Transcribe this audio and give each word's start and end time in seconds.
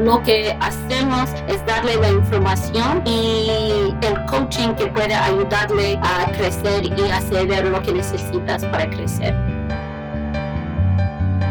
lo 0.00 0.22
que 0.22 0.56
hacemos 0.60 1.28
es 1.46 1.64
darle 1.66 1.96
la 1.96 2.10
información 2.10 3.02
y 3.06 3.94
el 4.02 4.24
coaching 4.26 4.74
que 4.74 4.86
puede 4.86 5.14
ayudarle 5.14 5.98
a 6.02 6.32
crecer 6.32 6.86
y 6.86 7.10
hacer 7.10 7.66
lo 7.66 7.82
que 7.82 7.92
necesitas 7.92 8.64
para 8.64 8.88
crecer. 8.88 9.49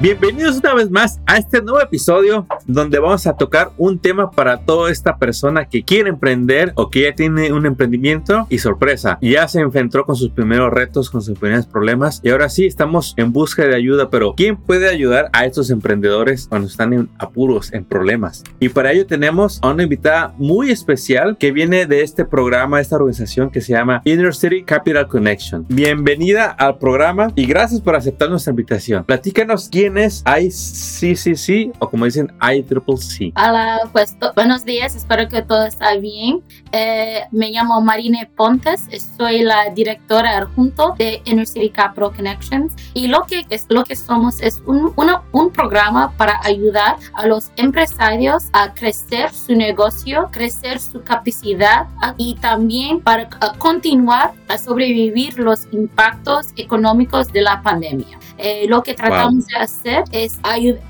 Bienvenidos 0.00 0.56
una 0.56 0.72
vez 0.72 0.90
más 0.90 1.20
a 1.26 1.36
este 1.36 1.60
nuevo 1.60 1.78
episodio 1.78 2.46
donde 2.64 2.98
vamos 2.98 3.26
a 3.26 3.36
tocar 3.36 3.72
un 3.76 3.98
tema 3.98 4.30
para 4.30 4.56
toda 4.56 4.90
esta 4.90 5.18
persona 5.18 5.66
que 5.66 5.82
quiere 5.82 6.08
emprender 6.08 6.72
o 6.76 6.88
que 6.88 7.02
ya 7.02 7.14
tiene 7.14 7.52
un 7.52 7.66
emprendimiento 7.66 8.46
y 8.48 8.56
sorpresa, 8.56 9.18
ya 9.20 9.46
se 9.46 9.60
enfrentó 9.60 10.06
con 10.06 10.16
sus 10.16 10.30
primeros 10.30 10.72
retos, 10.72 11.10
con 11.10 11.20
sus 11.20 11.38
primeros 11.38 11.66
problemas 11.66 12.22
y 12.24 12.30
ahora 12.30 12.48
sí 12.48 12.64
estamos 12.64 13.12
en 13.18 13.30
busca 13.30 13.66
de 13.66 13.76
ayuda, 13.76 14.08
pero 14.08 14.32
¿quién 14.34 14.56
puede 14.56 14.88
ayudar 14.88 15.28
a 15.34 15.44
estos 15.44 15.68
emprendedores 15.68 16.46
cuando 16.48 16.68
están 16.68 16.94
en 16.94 17.10
apuros, 17.18 17.70
en 17.74 17.84
problemas? 17.84 18.42
Y 18.58 18.70
para 18.70 18.92
ello 18.92 19.04
tenemos 19.04 19.58
a 19.60 19.68
una 19.68 19.82
invitada 19.82 20.32
muy 20.38 20.70
especial 20.70 21.36
que 21.36 21.52
viene 21.52 21.84
de 21.84 22.00
este 22.00 22.24
programa, 22.24 22.80
esta 22.80 22.96
organización 22.96 23.50
que 23.50 23.60
se 23.60 23.74
llama 23.74 24.00
Inner 24.06 24.34
City 24.34 24.62
Capital 24.62 25.08
Connection. 25.08 25.66
Bienvenida 25.68 26.46
al 26.46 26.78
programa 26.78 27.32
y 27.36 27.44
gracias 27.44 27.82
por 27.82 27.96
aceptar 27.96 28.30
nuestra 28.30 28.52
invitación. 28.52 29.04
Platícanos 29.04 29.68
quién 29.70 29.89
es 29.96 30.22
ICCC 30.26 31.74
o 31.78 31.90
como 31.90 32.04
dicen 32.04 32.32
ICCC. 32.40 33.32
Hola, 33.36 33.80
pues 33.92 34.16
buenos 34.34 34.64
días, 34.64 34.94
espero 34.94 35.28
que 35.28 35.42
todo 35.42 35.64
está 35.66 35.96
bien. 35.96 36.42
Eh, 36.72 37.22
me 37.30 37.50
llamo 37.50 37.80
Marine 37.80 38.30
Pontes, 38.36 38.88
soy 39.16 39.42
la 39.42 39.70
directora 39.74 40.38
adjunto 40.38 40.94
de 40.98 41.20
Inner 41.24 41.46
City 41.46 41.70
Capital 41.70 42.12
Connections 42.14 42.74
y 42.94 43.08
lo 43.08 43.24
que, 43.24 43.44
es, 43.50 43.66
lo 43.68 43.84
que 43.84 43.96
somos 43.96 44.40
es 44.40 44.62
un, 44.66 44.92
un 45.32 45.50
programa 45.50 46.12
para 46.16 46.40
ayudar 46.44 46.96
a 47.14 47.26
los 47.26 47.50
empresarios 47.56 48.44
a 48.52 48.72
crecer 48.74 49.32
su 49.32 49.54
negocio, 49.54 50.28
crecer 50.30 50.80
su 50.80 51.02
capacidad 51.02 51.88
y 52.16 52.36
también 52.36 53.00
para 53.00 53.28
continuar 53.58 54.32
a 54.48 54.58
sobrevivir 54.58 55.38
los 55.38 55.66
impactos 55.72 56.48
económicos 56.56 57.32
de 57.32 57.42
la 57.42 57.62
pandemia. 57.62 58.18
Eh, 58.42 58.66
lo 58.68 58.82
que 58.82 58.94
tratamos 58.94 59.46
de 59.46 59.56
hacer 59.56 59.79
es, 59.84 60.38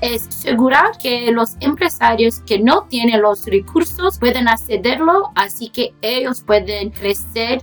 es 0.01 0.27
asegurar 0.27 0.97
que 1.01 1.31
los 1.31 1.55
empresarios 1.59 2.41
que 2.41 2.59
no 2.59 2.87
tienen 2.89 3.21
los 3.21 3.45
recursos 3.45 4.19
pueden 4.19 4.47
accederlo, 4.47 5.31
así 5.35 5.69
que 5.69 5.93
ellos 6.01 6.41
pueden 6.41 6.91
crecer, 6.91 7.61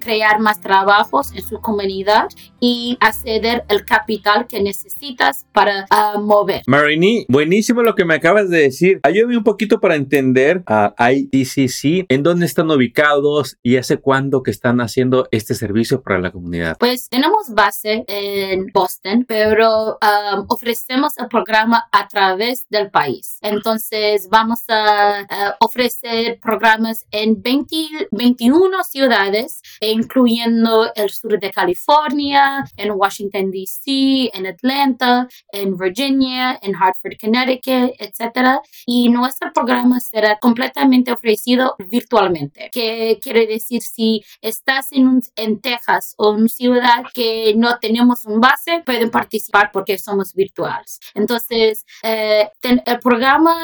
crear 0.00 0.40
más 0.40 0.60
trabajos 0.60 1.32
en 1.34 1.42
su 1.42 1.60
comunidad 1.60 2.28
y 2.60 2.96
acceder 3.00 3.64
al 3.68 3.84
capital 3.84 4.46
que 4.46 4.62
necesitas 4.62 5.46
para 5.52 5.86
mover. 6.18 6.62
Marini, 6.66 7.26
buenísimo 7.28 7.82
lo 7.82 7.94
que 7.94 8.04
me 8.04 8.14
acabas 8.14 8.50
de 8.50 8.58
decir. 8.58 9.00
Ayúdame 9.02 9.36
un 9.36 9.44
poquito 9.44 9.80
para 9.80 9.96
entender 9.96 10.62
a 10.66 10.94
IDCC, 11.12 12.06
en 12.08 12.22
dónde 12.22 12.46
están 12.46 12.70
ubicados 12.70 13.58
y 13.62 13.76
hace 13.76 13.98
cuándo 13.98 14.42
que 14.42 14.50
están 14.50 14.80
haciendo 14.80 15.28
este 15.30 15.54
servicio 15.54 16.02
para 16.02 16.18
la 16.18 16.30
comunidad. 16.30 16.76
Pues 16.78 17.08
tenemos 17.08 17.48
base 17.54 18.04
en 18.06 18.66
Boston 18.72 19.24
pero 19.26 19.98
um, 20.02 20.46
ofrecemos 20.50 21.16
el 21.18 21.28
programa 21.28 21.88
a 21.92 22.08
través 22.08 22.66
del 22.68 22.90
país. 22.90 23.38
Entonces 23.40 24.28
vamos 24.28 24.64
a, 24.68 25.26
ofrecer 25.60 26.38
programas 26.40 27.06
en 27.10 27.40
20, 27.40 28.08
21 28.10 28.84
ciudades, 28.84 29.62
incluyendo 29.80 30.92
el 30.94 31.10
sur 31.10 31.38
de 31.38 31.50
California, 31.50 32.64
en 32.76 32.90
Washington, 32.92 33.50
D.C., 33.50 34.30
en 34.32 34.46
Atlanta, 34.46 35.28
en 35.52 35.76
Virginia, 35.76 36.58
en 36.62 36.74
Hartford, 36.74 37.14
Connecticut, 37.20 37.94
etc. 37.98 38.60
Y 38.86 39.08
nuestro 39.08 39.52
programa 39.52 40.00
será 40.00 40.38
completamente 40.38 41.12
ofrecido 41.12 41.76
virtualmente. 41.78 42.70
¿Qué 42.72 43.18
quiere 43.22 43.46
decir? 43.46 43.82
Si 43.82 44.22
estás 44.40 44.92
en, 44.92 45.06
un, 45.06 45.22
en 45.36 45.60
Texas 45.60 46.14
o 46.16 46.32
en 46.32 46.40
una 46.40 46.48
ciudad 46.48 47.04
que 47.14 47.54
no 47.56 47.78
tenemos 47.78 48.26
un 48.26 48.40
base, 48.40 48.82
pueden 48.84 49.10
participar 49.10 49.70
porque 49.72 49.98
somos 49.98 50.29
virtuales. 50.34 51.00
Entonces, 51.14 51.84
eh, 52.02 52.48
el 52.62 52.98
programa 53.00 53.54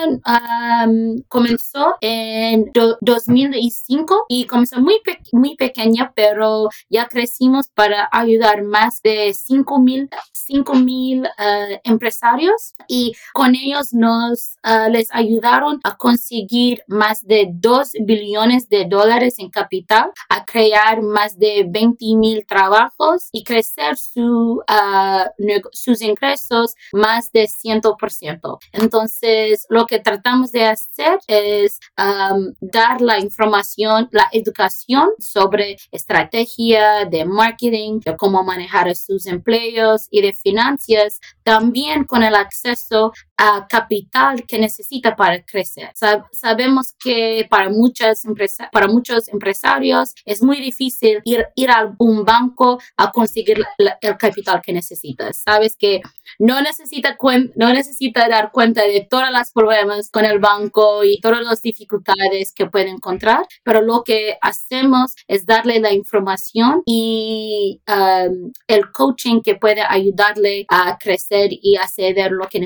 comenzó 1.28 1.94
en 2.00 2.70
2005 3.00 4.24
y 4.28 4.46
comenzó 4.46 4.80
muy, 4.80 5.00
muy 5.32 5.56
pequeña, 5.56 6.12
pero 6.14 6.68
ya 6.88 7.08
crecimos 7.08 7.68
para 7.68 8.08
ayudar 8.12 8.62
más 8.62 9.00
de 9.02 9.34
5 9.34 9.78
mil 9.80 10.08
uh, 11.22 11.78
empresarios 11.84 12.74
y 12.88 13.14
con 13.32 13.54
ellos 13.54 13.92
nos 13.92 14.56
uh, 14.64 14.90
les 14.90 15.08
ayudaron 15.12 15.80
a 15.84 15.96
conseguir 15.96 16.82
más 16.86 17.26
de 17.26 17.48
2 17.52 17.92
billones 18.04 18.68
de 18.68 18.86
dólares 18.86 19.38
en 19.38 19.50
capital, 19.50 20.10
a 20.28 20.44
crear 20.44 21.02
más 21.02 21.38
de 21.38 21.66
20 21.68 22.04
mil 22.16 22.46
trabajos 22.46 23.28
y 23.32 23.44
crecer 23.44 23.96
su 23.96 24.62
sus 25.72 26.02
ingresos 26.02 26.55
más 26.92 27.30
de 27.32 27.46
100%. 27.48 28.58
Entonces, 28.72 29.66
lo 29.68 29.86
que 29.86 29.98
tratamos 29.98 30.52
de 30.52 30.64
hacer 30.64 31.18
es 31.26 31.78
dar 32.60 33.00
la 33.00 33.18
información, 33.18 34.08
la 34.12 34.28
educación 34.32 35.10
sobre 35.18 35.76
estrategia 35.90 37.04
de 37.04 37.24
marketing, 37.24 38.00
de 38.04 38.16
cómo 38.16 38.42
manejar 38.42 38.94
sus 38.96 39.26
empleos 39.26 40.06
y 40.10 40.22
de 40.22 40.32
finanzas, 40.32 41.20
también 41.42 42.04
con 42.04 42.22
el 42.22 42.34
acceso 42.34 43.12
a 43.36 43.66
capital 43.68 44.44
que 44.46 44.58
necesita 44.58 45.14
para 45.14 45.42
crecer. 45.44 45.90
sabemos 46.32 46.94
que 46.98 47.46
para, 47.50 47.68
muchas 47.68 48.22
para 48.72 48.88
muchos 48.88 49.28
empresarios 49.28 50.14
es 50.24 50.42
muy 50.42 50.60
difícil 50.60 51.20
ir, 51.24 51.46
ir 51.54 51.70
a 51.70 51.94
un 51.98 52.24
banco 52.24 52.78
a 52.96 53.10
conseguir 53.12 53.62
el 53.78 54.16
capital 54.16 54.62
que 54.62 54.72
necesitas. 54.72 55.42
Sabes 55.44 55.76
que 55.76 56.00
no 56.38 56.60
necesita, 56.60 57.16
no 57.54 57.72
necesita 57.72 58.28
dar 58.28 58.50
cuenta 58.52 58.82
de 58.82 59.06
todos 59.08 59.30
los 59.30 59.50
problemas 59.52 60.10
con 60.10 60.24
el 60.24 60.38
banco 60.38 61.04
y 61.04 61.20
todas 61.20 61.42
las 61.42 61.62
dificultades 61.62 62.52
que 62.54 62.66
puede 62.66 62.90
encontrar, 62.90 63.46
pero 63.62 63.82
lo 63.82 64.02
que 64.02 64.36
hacemos 64.40 65.14
es 65.28 65.46
darle 65.46 65.80
la 65.80 65.92
información 65.92 66.82
y 66.86 67.80
um, 67.88 68.52
el 68.66 68.90
coaching 68.92 69.40
que 69.42 69.56
puede 69.56 69.82
ayudarle 69.82 70.66
a 70.68 70.98
crecer 70.98 71.50
y 71.50 71.76
acceder 71.76 72.32
lo 72.32 72.48
que 72.48 72.60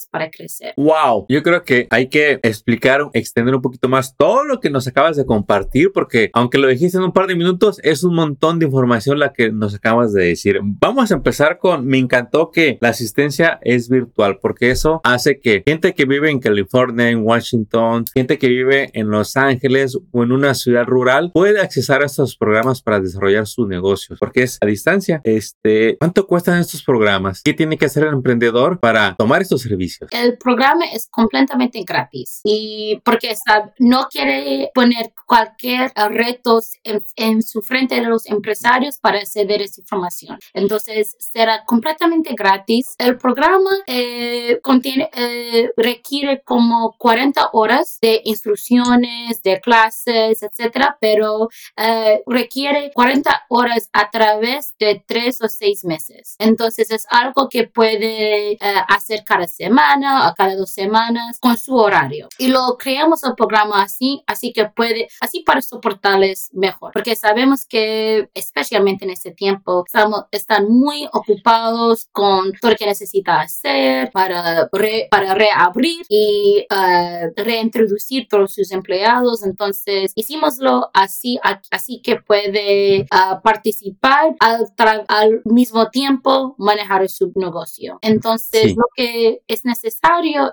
necesitas 0.00 0.06
para 0.10 0.30
crecer. 0.30 0.74
Wow, 0.76 1.26
yo 1.28 1.42
creo 1.42 1.62
que 1.62 1.86
hay 1.90 2.08
que 2.08 2.40
explicar, 2.42 3.08
extender 3.12 3.54
un 3.54 3.62
poquito 3.62 3.88
más 3.88 4.16
todo 4.16 4.44
lo 4.44 4.60
que 4.60 4.70
nos 4.70 4.86
acabas 4.86 5.16
de 5.16 5.26
compartir, 5.26 5.92
porque 5.92 6.30
aunque 6.32 6.58
lo 6.58 6.68
dijiste 6.68 6.98
en 6.98 7.04
un 7.04 7.12
par 7.12 7.26
de 7.26 7.36
minutos, 7.36 7.80
es 7.82 8.04
un 8.04 8.14
montón 8.14 8.58
de 8.58 8.66
información 8.66 9.18
la 9.18 9.32
que 9.32 9.50
nos 9.50 9.74
acabas 9.74 10.12
de 10.12 10.24
decir. 10.24 10.60
Vamos 10.62 11.10
a 11.10 11.14
empezar 11.14 11.58
con, 11.58 11.86
me 11.86 11.98
encantó 11.98 12.50
que 12.50 12.78
la 12.80 12.88
asistencia 12.88 13.58
es 13.62 13.88
virtual, 13.88 14.38
porque 14.40 14.70
eso 14.70 15.00
hace 15.04 15.40
que 15.40 15.62
gente 15.66 15.94
que 15.94 16.04
vive 16.04 16.30
en 16.30 16.40
California, 16.40 17.10
en 17.10 17.22
Washington, 17.22 18.04
gente 18.14 18.38
que 18.38 18.48
vive 18.48 18.90
en 18.94 19.10
Los 19.10 19.36
Ángeles 19.36 19.98
o 20.10 20.22
en 20.22 20.32
una 20.32 20.54
ciudad 20.54 20.84
rural 20.86 21.30
puede 21.32 21.60
accesar 21.60 22.02
a 22.02 22.06
estos 22.06 22.36
programas 22.36 22.82
para 22.82 23.00
desarrollar 23.00 23.46
su 23.46 23.66
negocio, 23.66 24.16
porque 24.18 24.42
es 24.42 24.58
a 24.60 24.66
distancia. 24.66 25.20
Este, 25.24 25.96
¿cuánto 25.98 26.26
cuestan 26.26 26.58
estos 26.60 26.82
programas? 26.82 27.42
¿Qué 27.42 27.54
tiene 27.54 27.76
que 27.76 27.86
hacer 27.86 28.04
el 28.04 28.14
emprendedor 28.14 28.78
para 28.80 29.14
tomar 29.16 29.42
estos 29.42 29.62
servicios? 29.62 29.89
El 30.10 30.38
programa 30.38 30.86
es 30.86 31.08
completamente 31.10 31.82
gratis 31.84 32.40
y 32.44 33.00
porque 33.04 33.34
no 33.78 34.08
quiere 34.10 34.70
poner 34.74 35.12
cualquier 35.26 35.92
retos 36.10 36.72
en, 37.16 37.42
su 37.42 37.62
frente 37.62 37.96
de 37.96 38.02
los 38.02 38.26
empresarios 38.26 38.98
para 38.98 39.18
acceder 39.18 39.60
a 39.60 39.64
esa 39.64 39.80
información. 39.80 40.38
Entonces 40.52 41.16
será 41.18 41.64
completamente 41.64 42.34
gratis 42.34 42.94
el 42.98 43.16
programa 43.16 43.70
eh, 43.86 44.58
contiene, 44.62 45.10
eh, 45.14 45.70
requiere 45.76 46.42
como 46.42 46.96
40 46.98 47.50
horas 47.52 47.98
de 48.00 48.20
instrucciones, 48.24 49.42
de 49.42 49.60
clases, 49.60 50.42
etcétera, 50.42 50.98
pero 51.00 51.48
eh, 51.76 52.22
requiere 52.26 52.90
40 52.94 53.46
horas 53.48 53.88
a 53.92 54.10
través 54.10 54.74
de 54.78 55.02
tres 55.06 55.40
o 55.40 55.48
seis 55.48 55.84
meses. 55.84 56.36
Entonces 56.38 56.90
es 56.90 57.06
algo 57.10 57.48
que 57.48 57.66
puede 57.66 58.58
hacer 58.88 59.24
cada 59.24 59.46
semana 59.46 59.79
semana 59.80 60.28
o 60.28 60.34
cada 60.34 60.56
dos 60.56 60.70
semanas 60.70 61.38
con 61.40 61.56
su 61.56 61.74
horario. 61.74 62.28
Y 62.38 62.48
lo 62.48 62.76
creamos 62.78 63.22
el 63.24 63.34
programa 63.34 63.82
así, 63.82 64.22
así 64.26 64.52
que 64.52 64.66
puede, 64.66 65.08
así 65.20 65.40
para 65.40 65.62
soportarles 65.62 66.50
mejor, 66.52 66.92
porque 66.92 67.16
sabemos 67.16 67.66
que 67.66 68.28
especialmente 68.34 69.04
en 69.04 69.10
este 69.10 69.32
tiempo 69.32 69.84
estamos, 69.86 70.24
están 70.30 70.68
muy 70.68 71.08
ocupados 71.12 72.08
con 72.12 72.52
todo 72.60 72.72
lo 72.72 72.76
que 72.76 72.86
necesita 72.86 73.40
hacer 73.40 74.10
para, 74.12 74.68
para 75.10 75.34
reabrir 75.34 76.04
y 76.08 76.66
uh, 76.70 77.32
reintroducir 77.36 78.28
todos 78.28 78.52
sus 78.52 78.70
empleados. 78.72 79.42
Entonces 79.42 80.12
hicimoslo 80.14 80.90
así, 80.92 81.38
así 81.70 82.00
que 82.02 82.16
puede 82.16 83.06
uh, 83.12 83.40
participar 83.42 84.34
al, 84.40 84.72
al 85.08 85.42
mismo 85.44 85.88
tiempo 85.90 86.54
manejar 86.58 87.08
su 87.08 87.32
negocio. 87.34 87.98
Entonces 88.02 88.76
lo 88.76 88.84
que 88.94 89.40
es 89.46 89.64
necesario 89.64 89.69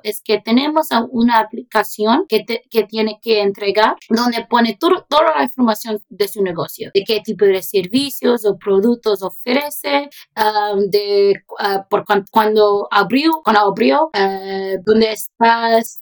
es 0.04 0.22
que 0.22 0.40
tenemos 0.40 0.88
una 1.12 1.40
aplicación 1.40 2.25
que, 2.28 2.46
que 2.69 2.84
tiene 2.84 3.19
que 3.22 3.42
entregar 3.42 3.96
donde 4.10 4.46
pone 4.50 4.78
toda 4.78 5.36
la 5.36 5.44
información 5.44 6.00
de 6.10 6.28
su 6.28 6.42
negocio, 6.44 6.92
de 6.94 7.04
qué 7.06 7.22
tipo 7.22 7.46
de 7.46 7.62
servicios 7.62 8.46
o 8.46 8.58
productos 8.58 9.24
ofrece, 9.24 10.10
um, 10.36 10.90
de 10.90 11.44
uh, 11.60 11.84
por 11.90 12.06
cuando 12.31 12.88
abrió, 12.92 13.42
cuando 13.44 13.62
abrió, 13.62 14.06
uh, 14.06 14.81
dónde 14.86 15.12
estás 15.12 16.00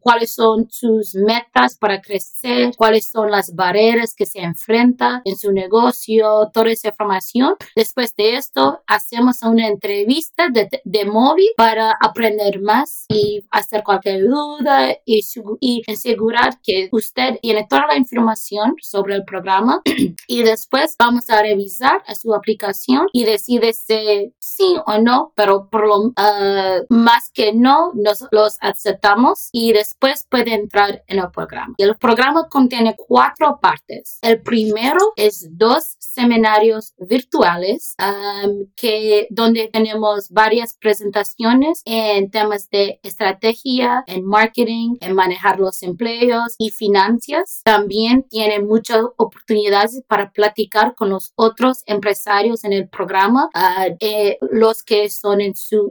cuáles 0.00 0.34
son 0.34 0.68
sus 0.70 1.14
metas 1.14 1.76
para 1.78 2.00
crecer, 2.00 2.74
cuáles 2.76 3.08
son 3.08 3.30
las 3.30 3.54
barreras 3.54 4.14
que 4.14 4.26
se 4.26 4.40
enfrenta 4.40 5.22
en 5.24 5.36
su 5.36 5.52
negocio, 5.52 6.50
toda 6.52 6.70
esa 6.70 6.88
información. 6.88 7.54
Después 7.76 8.14
de 8.16 8.36
esto, 8.36 8.80
hacemos 8.86 9.42
una 9.42 9.66
entrevista 9.66 10.48
de, 10.52 10.68
de 10.84 11.04
móvil 11.04 11.48
para 11.56 11.96
aprender 12.00 12.60
más 12.60 13.06
y 13.08 13.42
hacer 13.50 13.82
cualquier 13.82 14.26
duda 14.28 14.96
y, 15.04 15.20
y 15.60 15.82
asegurar 15.90 16.60
que 16.62 16.88
usted 16.92 17.38
tiene 17.40 17.66
toda 17.68 17.86
la 17.88 17.96
información 17.96 18.74
sobre 18.80 19.14
el 19.16 19.24
programa 19.24 19.82
y 20.26 20.42
después 20.42 20.96
vamos 20.98 21.28
a 21.30 21.42
revisar 21.42 22.02
a 22.06 22.14
su 22.14 22.34
aplicación 22.34 23.06
y 23.12 23.24
decide 23.24 23.72
si 23.72 24.32
sí 24.38 24.76
o 24.86 24.98
no, 24.98 25.32
pero 25.34 25.68
por 25.70 25.86
lo 25.86 26.12
ah, 26.16 26.80
más 26.88 27.30
que 27.32 27.52
no, 27.52 27.92
nos 27.94 28.26
los 28.30 28.56
aceptamos 28.60 29.48
y 29.52 29.72
después 29.72 30.26
puede 30.28 30.54
entrar 30.54 31.04
en 31.06 31.18
el 31.18 31.30
programa. 31.30 31.74
El 31.76 31.94
programa 31.96 32.48
contiene 32.48 32.96
cuatro 32.96 33.58
partes. 33.60 34.18
El 34.22 34.42
primero 34.42 35.12
es 35.16 35.46
dos 35.52 35.96
seminarios 35.98 36.94
virtuales 36.98 37.94
um, 37.98 38.66
que 38.74 39.26
donde 39.30 39.68
tenemos 39.68 40.30
varias 40.30 40.76
presentaciones 40.78 41.82
en 41.84 42.30
temas 42.30 42.70
de 42.70 42.98
estrategia, 43.02 44.04
en 44.06 44.24
marketing, 44.24 44.96
en 45.00 45.14
manejar 45.14 45.60
los 45.60 45.82
empleos 45.82 46.54
y 46.58 46.70
finanzas. 46.70 47.60
También 47.64 48.24
tiene 48.28 48.60
muchas 48.60 49.02
oportunidades 49.16 50.02
para 50.08 50.30
platicar 50.32 50.94
con 50.94 51.10
los 51.10 51.32
otros 51.36 51.82
empresarios 51.86 52.64
en 52.64 52.72
el 52.72 52.88
programa, 52.88 53.50
uh, 53.54 53.94
eh, 54.00 54.38
los 54.50 54.82
que 54.82 55.10
son 55.10 55.42
en 55.42 55.54
su 55.54 55.90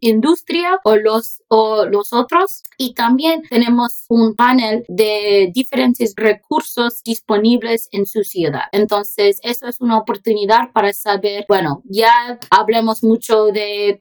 industria 0.00 0.80
o 0.82 0.96
los, 0.96 1.42
o 1.48 1.84
los 1.86 2.12
otros. 2.12 2.64
Y 2.78 2.95
también 2.96 3.42
tenemos 3.48 4.06
un 4.08 4.34
panel 4.34 4.84
de 4.88 5.50
diferentes 5.54 6.14
recursos 6.16 7.02
disponibles 7.04 7.88
en 7.92 8.06
su 8.06 8.24
ciudad. 8.24 8.64
Entonces, 8.72 9.38
eso 9.42 9.68
es 9.68 9.80
una 9.80 9.98
oportunidad 9.98 10.72
para 10.72 10.92
saber, 10.92 11.44
bueno, 11.48 11.82
ya 11.84 12.38
hablemos 12.50 13.04
mucho 13.04 13.46
de, 13.46 13.98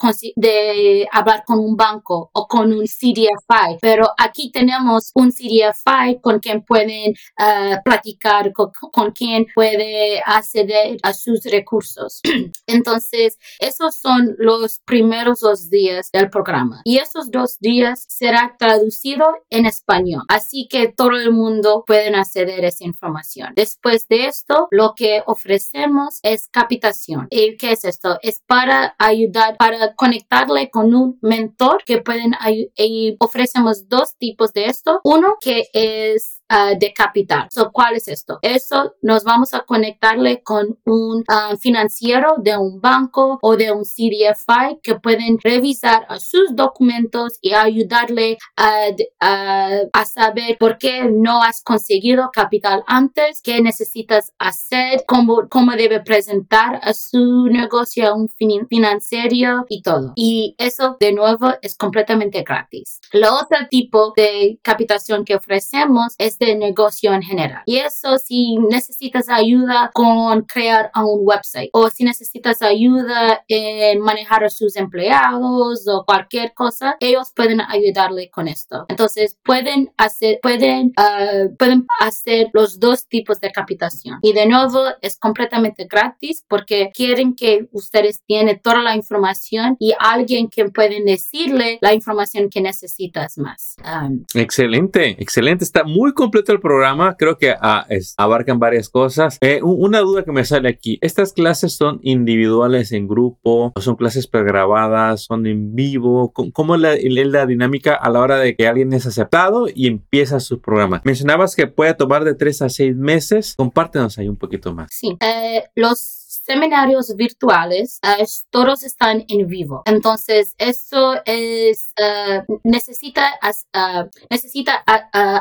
hablar 1.11 1.43
con 1.45 1.59
un 1.59 1.75
banco 1.75 2.29
o 2.33 2.47
con 2.47 2.71
un 2.73 2.85
CDFI, 2.85 3.77
pero 3.81 4.07
aquí 4.17 4.51
tenemos 4.51 5.11
un 5.13 5.31
CDFI 5.31 6.21
con 6.21 6.39
quien 6.39 6.63
pueden 6.63 7.13
uh, 7.39 7.75
platicar, 7.83 8.53
con, 8.53 9.11
quien 9.11 9.45
puede 9.53 10.21
acceder 10.25 10.97
a 11.03 11.13
sus 11.13 11.43
recursos. 11.43 12.21
Entonces, 12.67 13.37
esos 13.59 13.97
son 13.97 14.35
los 14.37 14.79
primeros 14.85 15.41
dos 15.41 15.69
días 15.69 16.09
del 16.13 16.29
programa. 16.29 16.81
Y 16.85 16.97
esos 16.97 17.29
dos 17.29 17.57
días 17.59 18.05
será 18.07 18.55
traducido 18.75 19.25
en 19.49 19.65
español. 19.65 20.23
Así 20.27 20.67
que 20.69 20.87
todo 20.87 21.11
el 21.11 21.31
mundo 21.31 21.83
puede 21.85 22.13
acceder 22.15 22.65
a 22.65 22.67
esa 22.67 22.85
información. 22.85 23.53
Después 23.55 24.07
de 24.07 24.27
esto, 24.27 24.67
lo 24.71 24.93
que 24.95 25.23
ofrecemos 25.25 26.19
es 26.23 26.47
captación. 26.49 27.27
¿Y 27.29 27.57
qué 27.57 27.71
es 27.71 27.85
esto? 27.85 28.17
Es 28.21 28.41
para 28.45 28.95
ayudar, 28.99 29.57
para 29.57 29.95
conectarle 29.95 30.69
con 30.69 30.93
un 30.93 31.17
mentor 31.21 31.83
que 31.85 32.01
pueden 32.01 32.33
y 32.77 33.15
ofrecemos 33.19 33.87
dos 33.87 34.15
tipos 34.17 34.53
de 34.53 34.65
esto. 34.65 34.99
Uno 35.03 35.35
que 35.39 35.67
es 35.73 36.34
uh, 36.49 36.77
de 36.77 36.93
capital. 36.93 37.47
So, 37.51 37.71
¿Cuál 37.71 37.95
es 37.95 38.07
esto? 38.07 38.39
Eso 38.41 38.95
nos 39.01 39.23
vamos 39.23 39.53
a 39.53 39.61
conectarle 39.61 40.41
con 40.43 40.77
un 40.85 41.19
uh, 41.19 41.57
financiero 41.57 42.35
de 42.37 42.57
un 42.57 42.79
banco 42.81 43.39
o 43.41 43.55
de 43.55 43.71
un 43.71 43.83
CDFI 43.83 44.79
que 44.81 44.95
pueden 44.95 45.37
revisar 45.43 46.07
sus 46.19 46.55
documentos 46.55 47.37
y 47.41 47.53
ayudarle 47.53 48.37
a, 48.57 48.87
a, 49.19 50.05
saber 50.05 50.57
por 50.59 50.77
qué 50.77 51.03
no 51.03 51.41
has 51.41 51.61
conseguido 51.61 52.29
capital 52.31 52.83
antes, 52.87 53.41
qué 53.41 53.61
necesitas 53.61 54.31
hacer, 54.39 55.03
cómo, 55.07 55.47
cómo 55.49 55.73
debe 55.73 55.99
presentar 55.99 56.79
a 56.81 56.93
su 56.93 57.47
negocio 57.47 58.07
a 58.07 58.13
un 58.13 58.29
financiero 58.29 59.65
y 59.67 59.81
todo. 59.81 60.13
Y 60.15 60.55
eso 60.57 60.97
de 60.99 61.13
nuevo 61.13 61.53
es 61.61 61.75
completamente 61.75 62.43
gratis. 62.43 62.99
El 63.11 63.23
otro 63.23 63.57
tipo 63.69 64.13
de 64.15 64.59
capitación 64.61 65.25
que 65.25 65.35
ofrecemos 65.35 66.13
es 66.17 66.34
de 66.39 66.55
negocio 66.55 67.13
en 67.13 67.21
general. 67.21 67.63
Y 67.65 67.77
eso 67.77 68.17
si 68.17 68.57
necesitas 68.57 69.29
ayuda 69.29 69.91
con 69.93 70.43
crear 70.43 70.91
un 70.95 71.19
website 71.23 71.69
o 71.73 71.89
si 71.89 72.03
necesitas 72.03 72.61
ayuda 72.61 73.43
en 73.47 73.99
manejar 73.99 74.43
a 74.43 74.49
sus 74.49 74.75
empleados 74.75 75.87
o 75.87 76.03
cualquier 76.05 76.53
cosa, 76.53 76.95
ellos 76.99 77.31
pueden 77.35 77.61
ayudarle 77.61 78.29
con 78.29 78.47
esto. 78.47 78.85
Entonces 78.87 79.37
pueden 79.43 79.91
hacer, 79.97 80.39
pueden, 80.41 80.93
uh, 80.97 81.55
pueden 81.57 81.85
hacer 81.99 82.47
los 82.53 82.79
dos 82.79 83.07
tipos 83.07 83.39
de 83.39 83.51
captación. 83.51 84.19
Y 84.21 84.33
de 84.33 84.45
nuevo 84.45 84.83
es 85.01 85.17
completamente 85.17 85.85
gratis 85.89 86.43
porque 86.47 86.91
quieren 86.93 87.35
que 87.35 87.67
ustedes 87.71 88.23
tienen 88.25 88.59
toda 88.61 88.81
la 88.81 88.95
información 88.95 89.75
y 89.79 89.93
alguien 89.99 90.49
que 90.49 90.65
pueden 90.65 91.05
decirle 91.05 91.79
la 91.81 91.93
información 91.93 92.49
que 92.49 92.61
necesitas 92.61 93.37
más. 93.37 93.75
Um, 93.83 94.25
excelente, 94.33 95.15
excelente. 95.21 95.63
Está 95.63 95.83
muy 95.83 96.13
completo 96.25 96.51
el 96.51 96.59
programa. 96.59 97.15
Creo 97.17 97.37
que 97.37 97.53
ah, 97.61 97.85
abarcan 98.17 98.57
varias 98.57 98.89
cosas. 98.89 99.37
Eh, 99.41 99.59
una 99.61 99.99
duda 99.99 100.23
que 100.23 100.31
me 100.31 100.43
sale 100.43 100.69
aquí. 100.69 100.97
¿Estas 101.01 101.33
clases 101.33 101.73
son 101.73 101.99
individuales 102.01 102.91
en 102.91 103.07
grupo? 103.07 103.71
¿O 103.75 103.81
son 103.81 103.95
clases 103.95 104.25
pregrabadas? 104.25 105.25
¿Son 105.25 105.45
en 105.45 105.75
vivo? 105.75 106.33
¿Cómo, 106.33 106.75
es 106.75 106.81
la, 106.81 106.95
la, 106.95 107.45
dinámica 107.45 107.93
a 107.93 108.09
la 108.09 108.21
hora 108.21 108.39
de 108.39 108.55
que 108.55 108.67
alguien 108.67 108.91
es 108.93 109.05
aceptado 109.05 109.67
y 109.73 109.85
empieza 109.85 110.39
su 110.39 110.61
programa? 110.61 111.01
Mencionabas 111.05 111.55
que 111.55 111.67
puede 111.67 111.93
tomar 111.93 112.23
de 112.23 112.33
tres 112.33 112.63
a 112.63 112.69
seis 112.69 112.95
meses. 112.95 113.53
Compártenos 113.55 114.17
ahí 114.17 114.27
un 114.27 114.37
poquito 114.37 114.73
más. 114.73 114.87
Sí, 114.91 115.15
eh, 115.21 115.65
los 115.75 116.24
seminarios 116.45 117.15
virtuales, 117.15 117.99
uh, 118.03 118.23
todos 118.49 118.83
están 118.83 119.25
en 119.27 119.47
vivo. 119.47 119.81
Entonces, 119.85 120.55
eso 120.57 121.15
es, 121.25 121.93
uh, 121.99 122.59
necesita, 122.63 123.33
uh, 123.41 124.09
necesita 124.29 124.83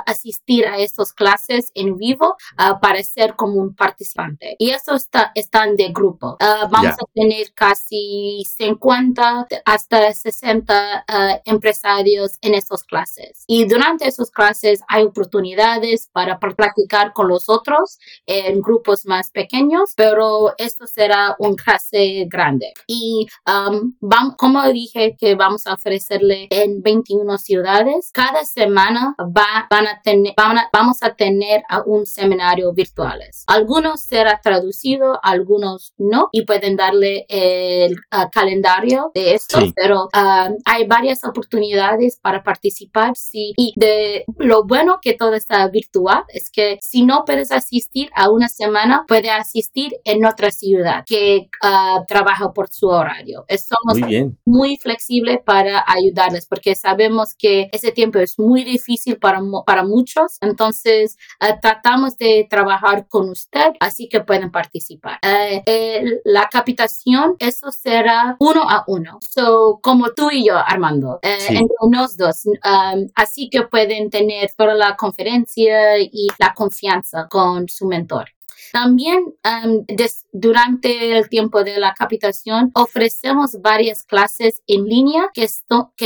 asistir 0.07 0.67
a 0.67 0.79
estas 0.79 1.13
clases 1.13 1.71
en 1.75 1.97
vivo 1.97 2.37
para 2.81 3.03
ser 3.03 3.35
como 3.37 3.61
un 3.61 3.75
participante. 3.75 4.57
Y 4.59 4.71
eso 4.71 4.95
está, 4.95 5.33
están 5.35 5.77
de 5.77 5.89
grupo. 5.93 6.37
vamos 6.71 6.95
a 6.95 7.07
tener 7.15 7.53
casi 7.55 8.45
50 8.57 9.47
hasta 9.65 10.13
60 10.13 11.05
empresarios 11.45 12.39
en 12.41 12.55
esas 12.55 12.85
clases. 12.85 13.45
Y 13.47 13.67
durante 13.67 14.07
esas 14.07 14.31
clases 14.31 14.81
hay 14.89 15.05
oportunidades 15.05 16.09
para 16.13 16.39
practicar 16.39 17.13
con 17.13 17.29
los 17.29 17.49
otros 17.49 17.99
en 18.27 18.61
grupos 18.61 19.07
más 19.07 19.31
pequeños, 19.31 19.93
pero 19.97 20.55
estos 20.59 20.94
será 20.95 21.35
un 21.39 21.57
clase 21.57 22.27
grande. 22.29 22.73
Y 22.87 23.27
um, 23.47 23.95
vamos, 24.01 24.35
como 24.37 24.63
dije 24.69 25.17
que 25.19 25.35
vamos 25.35 25.67
a 25.67 25.75
ofrecerle 25.75 26.47
en 26.51 26.83
21 26.83 27.39
ciudades, 27.39 28.11
cada 28.13 28.45
semana 28.45 29.15
va, 29.19 29.67
van 29.71 29.87
a 29.87 30.01
tener, 30.03 30.35
van 30.37 30.59
a, 30.59 30.69
vamos 30.73 31.03
a 31.03 31.15
tener 31.15 31.63
un 31.87 32.07
seminario 32.07 32.73
virtuales. 32.73 33.45
Algunos 33.47 34.03
será 34.03 34.41
traducido, 34.43 35.19
algunos 35.23 35.95
no, 35.99 36.29
y 36.33 36.45
pueden 36.45 36.77
darle 36.77 37.27
el 37.29 37.95
uh, 37.95 38.31
calendario 38.31 39.11
de 39.15 39.35
esto, 39.35 39.59
pero 39.75 40.05
um, 40.05 40.57
hay 40.65 40.87
varias 40.87 41.25
oportunidades 41.25 42.19
para 42.21 42.43
participar. 42.43 43.13
Sí, 43.17 43.53
y 43.57 43.73
de 43.77 44.25
lo 44.39 44.65
bueno 44.65 44.99
que 45.01 45.15
todo 45.15 45.35
está 45.35 45.67
virtual 45.69 46.25
es 46.29 46.51
que 46.51 46.79
si 46.81 47.05
no 47.05 47.25
puedes 47.25 47.51
asistir 47.51 48.11
a 48.15 48.31
una 48.31 48.49
semana, 48.49 49.05
puede 49.09 49.31
asistir 49.31 49.93
en 50.05 50.25
otra 50.25 50.51
ciudad 50.51 50.84
ciudad 50.85 51.05
que 51.07 51.49
ah, 51.63 52.03
trabaja 52.07 52.53
por 52.53 52.69
su 52.69 52.89
horario. 52.89 53.45
Somos 53.49 53.99
Muy 54.01 54.09
bien. 54.09 54.39
muy 54.45 54.77
flexibles 54.77 55.39
para 55.45 55.85
ayudarles 55.87 56.47
porque 56.47 56.75
sabemos 56.75 57.35
que 57.35 57.69
ese 57.73 57.93
tiempo 57.93 58.19
es 58.19 58.39
muy 58.39 58.65
difícil 58.65 59.17
para, 59.19 59.41
para 59.67 59.85
muchos. 59.85 60.37
Entonces, 60.41 61.17
ah, 61.41 61.59
tratamos 61.61 62.17
de 62.19 62.47
trabajar 62.51 63.07
con 63.09 63.31
usted, 63.31 63.73
así 63.81 64.09
que 64.09 64.21
pueden 64.21 64.51
participar. 64.51 65.19
Eh, 65.23 65.63
el- 65.67 66.21
la 66.25 66.49
capitación, 66.51 67.37
eso 67.39 67.71
será 67.71 68.37
uno 68.39 68.63
a 68.69 68.85
uno. 68.87 69.19
So, 69.23 69.79
como 69.83 70.11
tú 70.13 70.31
y 70.31 70.47
yo, 70.47 70.57
Armando, 70.57 71.19
eh, 71.23 71.39
Sí. 71.41 71.57
entre 71.57 71.77
nos 71.91 72.17
dos. 72.17 72.43
Um, 72.47 73.09
así 73.15 73.49
que 73.51 73.63
pueden 73.63 74.11
tener 74.11 74.51
toda 74.57 74.75
la 74.75 74.97
conferencia 74.97 75.99
y 75.99 76.29
la 76.39 76.53
confianza 76.55 77.29
con 77.31 77.69
su 77.69 77.87
mentor. 77.87 78.34
También 78.75 79.23
um, 79.45 79.85
des- 79.87 80.27
durante 80.33 81.17
el 81.17 81.29
tiempo 81.29 81.63
de 81.63 81.79
la 81.79 81.95
capitación 81.95 82.73
ofrecemos 82.75 83.63
varias 83.63 84.03
clases 84.03 84.63
en 84.67 84.87
línea 84.87 85.31
que, 85.33 85.47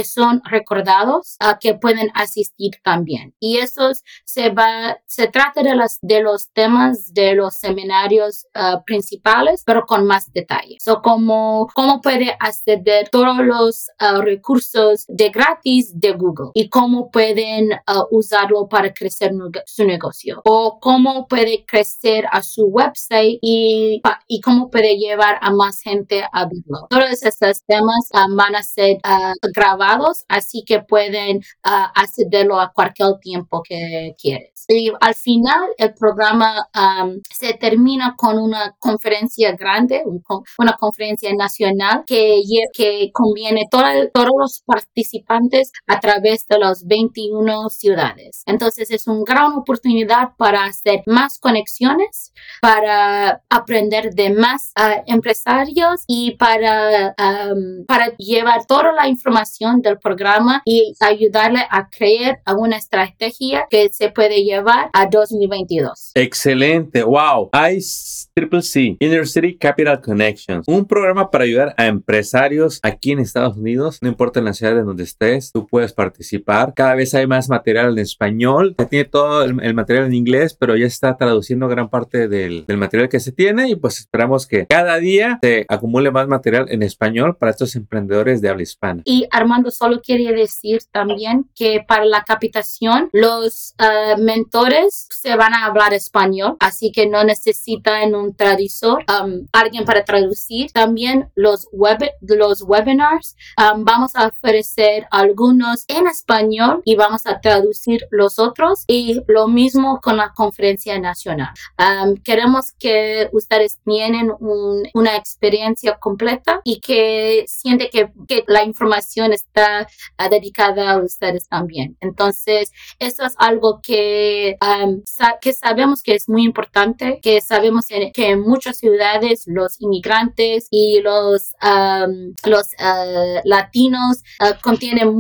son 0.04 0.42
recordados 0.44 1.37
a 1.40 1.58
que 1.58 1.72
pueden 1.76 2.10
asistir 2.12 2.72
también. 2.84 3.34
Y 3.40 3.56
esos 3.56 4.02
se 4.26 4.50
va, 4.50 4.98
se 5.06 5.28
trata 5.28 5.62
de, 5.62 5.75
los 6.20 6.50
temas 6.52 7.14
de 7.14 7.34
los 7.34 7.56
seminarios 7.56 8.46
ah, 8.52 8.82
principales, 8.84 9.62
pero 9.64 9.87
con 9.87 10.06
más 10.06 10.30
detalle. 10.34 10.76
So, 10.78 11.00
como, 11.00 11.68
cómo 11.75 12.02
puede 12.02 12.37
acceder 12.38 13.08
todos 13.08 13.38
los 13.38 13.87
ah, 13.98 14.20
recursos 14.20 15.06
de 15.08 15.30
gratis 15.30 15.98
de 15.98 16.12
Google 16.12 16.50
y 16.52 16.68
cómo 16.68 17.10
pueden 17.10 17.70
usarlo 18.10 18.68
para 18.68 18.92
crecer 18.92 19.32
su 19.64 19.87
negocio 19.87 20.42
o 20.44 20.78
cómo 20.78 21.26
puede 21.26 21.64
crecer 21.64 22.26
a 22.30 22.42
su 22.42 22.57
website 22.66 23.38
y, 23.42 24.00
y 24.26 24.40
cómo 24.40 24.70
puede 24.70 24.96
llevar 24.96 25.38
a 25.40 25.50
más 25.52 25.80
gente 25.80 26.24
a 26.32 26.44
verlo. 26.44 26.86
Todos 26.90 27.22
estos 27.22 27.64
temas 27.66 28.08
ah, 28.12 28.26
van 28.30 28.54
a 28.56 28.62
ser 28.62 28.98
ah, 29.04 29.32
grabados, 29.54 30.24
así 30.28 30.64
que 30.66 30.80
pueden 30.80 31.40
ah, 31.64 31.92
accederlo 31.94 32.60
a 32.60 32.72
cualquier 32.72 33.18
tiempo 33.20 33.62
que 33.66 34.14
quieres. 34.20 34.52
Y 34.68 34.92
al 35.00 35.14
final 35.14 35.68
el 35.78 35.94
programa 35.94 36.68
am, 36.74 37.20
se 37.34 37.54
termina 37.54 38.14
con 38.18 38.38
una 38.38 38.76
conferencia 38.78 39.52
grande, 39.52 40.02
un 40.04 40.22
una 40.58 40.74
conferencia 40.74 41.32
nacional 41.34 42.04
que, 42.06 42.42
que 42.74 43.10
conviene 43.12 43.66
todo- 43.70 44.10
todos 44.12 44.28
los 44.38 44.62
participantes 44.66 45.70
a 45.86 46.00
través 46.00 46.46
de 46.48 46.58
las 46.58 46.86
21 46.86 47.68
ciudades. 47.70 48.42
Entonces 48.46 48.90
es 48.90 49.06
una 49.06 49.22
gran 49.26 49.52
oportunidad 49.52 50.30
para 50.36 50.64
hacer 50.64 51.02
más 51.06 51.38
conexiones, 51.38 52.32
para 52.60 53.42
aprender 53.48 54.14
de 54.14 54.30
más 54.30 54.72
empresarios 55.06 56.04
y 56.06 56.36
para, 56.36 57.14
am, 57.16 57.84
para 57.86 58.16
llevar 58.16 58.66
toda 58.66 58.92
la 58.92 59.08
información 59.08 59.80
del 59.82 59.98
programa 59.98 60.62
y 60.64 60.94
ayudarle 61.00 61.60
a 61.70 61.88
crear 61.88 62.40
una 62.56 62.76
estrategia 62.76 63.66
que 63.70 63.88
se 63.90 64.10
puede 64.10 64.42
llevar 64.42 64.90
a 64.92 65.06
2022. 65.06 66.12
Excelente, 66.14 67.02
wow. 67.02 67.50
ICCC, 67.52 68.96
Inner 69.00 69.26
City 69.26 69.56
Capital 69.56 70.00
Connections, 70.00 70.66
un 70.66 70.86
programa 70.86 71.30
para 71.30 71.44
ayudar 71.44 71.74
a 71.76 71.86
empresarios 71.86 72.80
aquí 72.82 73.12
en 73.12 73.18
Estados 73.18 73.56
Unidos, 73.56 73.98
no 74.00 74.08
importa 74.08 74.38
en 74.38 74.46
la 74.46 74.52
ciudad 74.52 74.78
en 74.78 74.86
donde 74.86 75.04
estés, 75.04 75.52
tú 75.52 75.66
puedes 75.66 75.92
participar. 75.92 76.72
Cada 76.74 76.94
vez 76.94 77.14
hay 77.14 77.26
más 77.26 77.48
material 77.48 77.92
en 77.92 77.98
español, 77.98 78.74
se 78.78 78.86
tiene 78.86 79.04
todo 79.04 79.44
el, 79.44 79.62
el 79.62 79.74
material 79.74 80.06
en 80.06 80.14
inglés, 80.14 80.54
pero 80.58 80.76
ya 80.76 80.86
está 80.86 81.16
traduciendo 81.16 81.68
gran 81.68 81.88
parte 81.88 82.28
del, 82.38 82.66
del 82.66 82.76
material 82.76 83.09
que 83.09 83.21
se 83.21 83.33
tiene 83.33 83.68
y 83.68 83.76
pues 83.76 83.99
esperamos 84.00 84.47
que 84.47 84.66
cada 84.66 84.99
día 84.99 85.38
se 85.42 85.66
acumule 85.68 86.11
más 86.11 86.28
material 86.28 86.66
en 86.68 86.83
español 86.83 87.37
para 87.37 87.50
estos 87.50 87.76
emprendedores 87.76 88.40
de 88.40 88.49
habla 88.49 88.62
hispana. 88.62 89.02
Y 89.04 89.26
Armando 89.30 89.71
solo 89.71 90.00
quería 90.02 90.33
decir 90.33 90.80
también 90.90 91.49
que 91.54 91.85
para 91.87 92.04
la 92.04 92.25
capitación 92.25 93.09
los 93.12 93.75
ah, 93.78 94.16
mentores 94.18 95.09
se 95.11 95.37
van 95.37 95.54
a 95.54 95.66
hablar 95.66 95.95
español, 95.95 96.57
así 96.61 96.92
que 96.92 97.07
no 97.07 97.25
necesitan 97.25 98.14
un 98.14 98.35
traductor, 98.35 99.04
um, 99.09 99.47
alguien 99.52 99.85
para 99.85 100.04
traducir. 100.04 100.71
También 100.73 101.30
los, 101.35 101.68
web, 101.73 101.99
los 102.21 102.62
webinars 102.62 103.37
um, 103.57 103.85
vamos 103.85 104.14
a 104.14 104.28
ofrecer 104.28 105.07
algunos 105.11 105.85
en 105.88 106.07
español 106.07 106.83
y 106.85 106.97
vamos 106.97 107.26
a 107.26 107.40
traducir 107.40 108.07
los 108.11 108.38
otros 108.38 108.85
y 108.87 109.21
lo 109.26 109.49
mismo 109.49 110.00
con 110.00 110.16
la 110.16 110.33
conferencia 110.35 110.99
nacional. 110.99 111.52
Um, 111.78 112.16
queremos 112.25 112.72
que 112.78 113.28
ustedes 113.32 113.78
tienen 113.84 114.30
un- 114.40 114.88
una 114.94 115.16
experiencia 115.16 115.98
completa 115.98 116.60
y 116.64 116.80
que 116.80 117.44
siente 117.46 117.90
que, 117.90 118.10
que 118.26 118.44
la 118.46 118.64
información 118.64 119.32
está 119.32 119.87
ah, 120.18 120.28
dedicada 120.28 120.92
a 120.92 120.98
ustedes 120.98 121.48
también. 121.48 121.96
Entonces, 122.00 122.72
eso 122.98 123.25
es 123.25 123.34
algo 123.38 123.80
que, 123.82 124.56
um, 124.62 125.02
sa- 125.06 125.38
que 125.40 125.52
sabemos 125.52 126.02
que 126.02 126.14
es 126.14 126.28
muy 126.28 126.44
importante, 126.44 127.20
que 127.22 127.40
sabemos 127.40 127.87
que 128.14 128.28
en 128.30 128.40
muchas 128.40 128.78
ciudades 128.78 129.44
los 129.46 129.80
inmigrantes 129.80 130.66
y 130.70 131.00
los, 131.00 131.52
um, 131.62 132.34
los 132.44 132.68
ah, 132.78 133.40
latinos 133.44 134.22
ah, 134.40 134.58
contienen, 134.62 135.18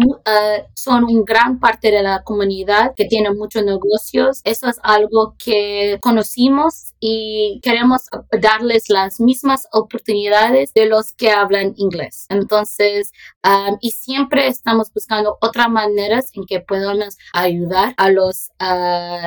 son 0.74 1.04
un 1.04 1.24
gran 1.24 1.58
parte 1.58 1.90
de 1.90 2.02
la 2.02 2.22
comunidad 2.24 2.92
que 2.96 3.04
tiene 3.06 3.30
muchos 3.32 3.64
negocios. 3.64 4.40
Eso 4.44 4.68
es 4.68 4.78
algo 4.82 5.34
que 5.38 5.98
conocimos 6.00 6.87
y 7.00 7.60
queremos 7.62 8.02
darles 8.40 8.88
las 8.88 9.20
mismas 9.20 9.66
oportunidades 9.72 10.72
de 10.74 10.86
los 10.86 11.12
que 11.12 11.30
hablan 11.30 11.74
inglés. 11.76 12.26
Entonces, 12.28 13.12
um, 13.46 13.76
y 13.80 13.90
siempre 13.92 14.46
estamos 14.48 14.92
buscando 14.92 15.36
otras 15.40 15.68
maneras 15.70 16.30
en 16.34 16.44
que 16.46 16.60
podemos 16.60 17.16
ayudar 17.32 17.94
a 17.96 18.10
los 18.10 18.50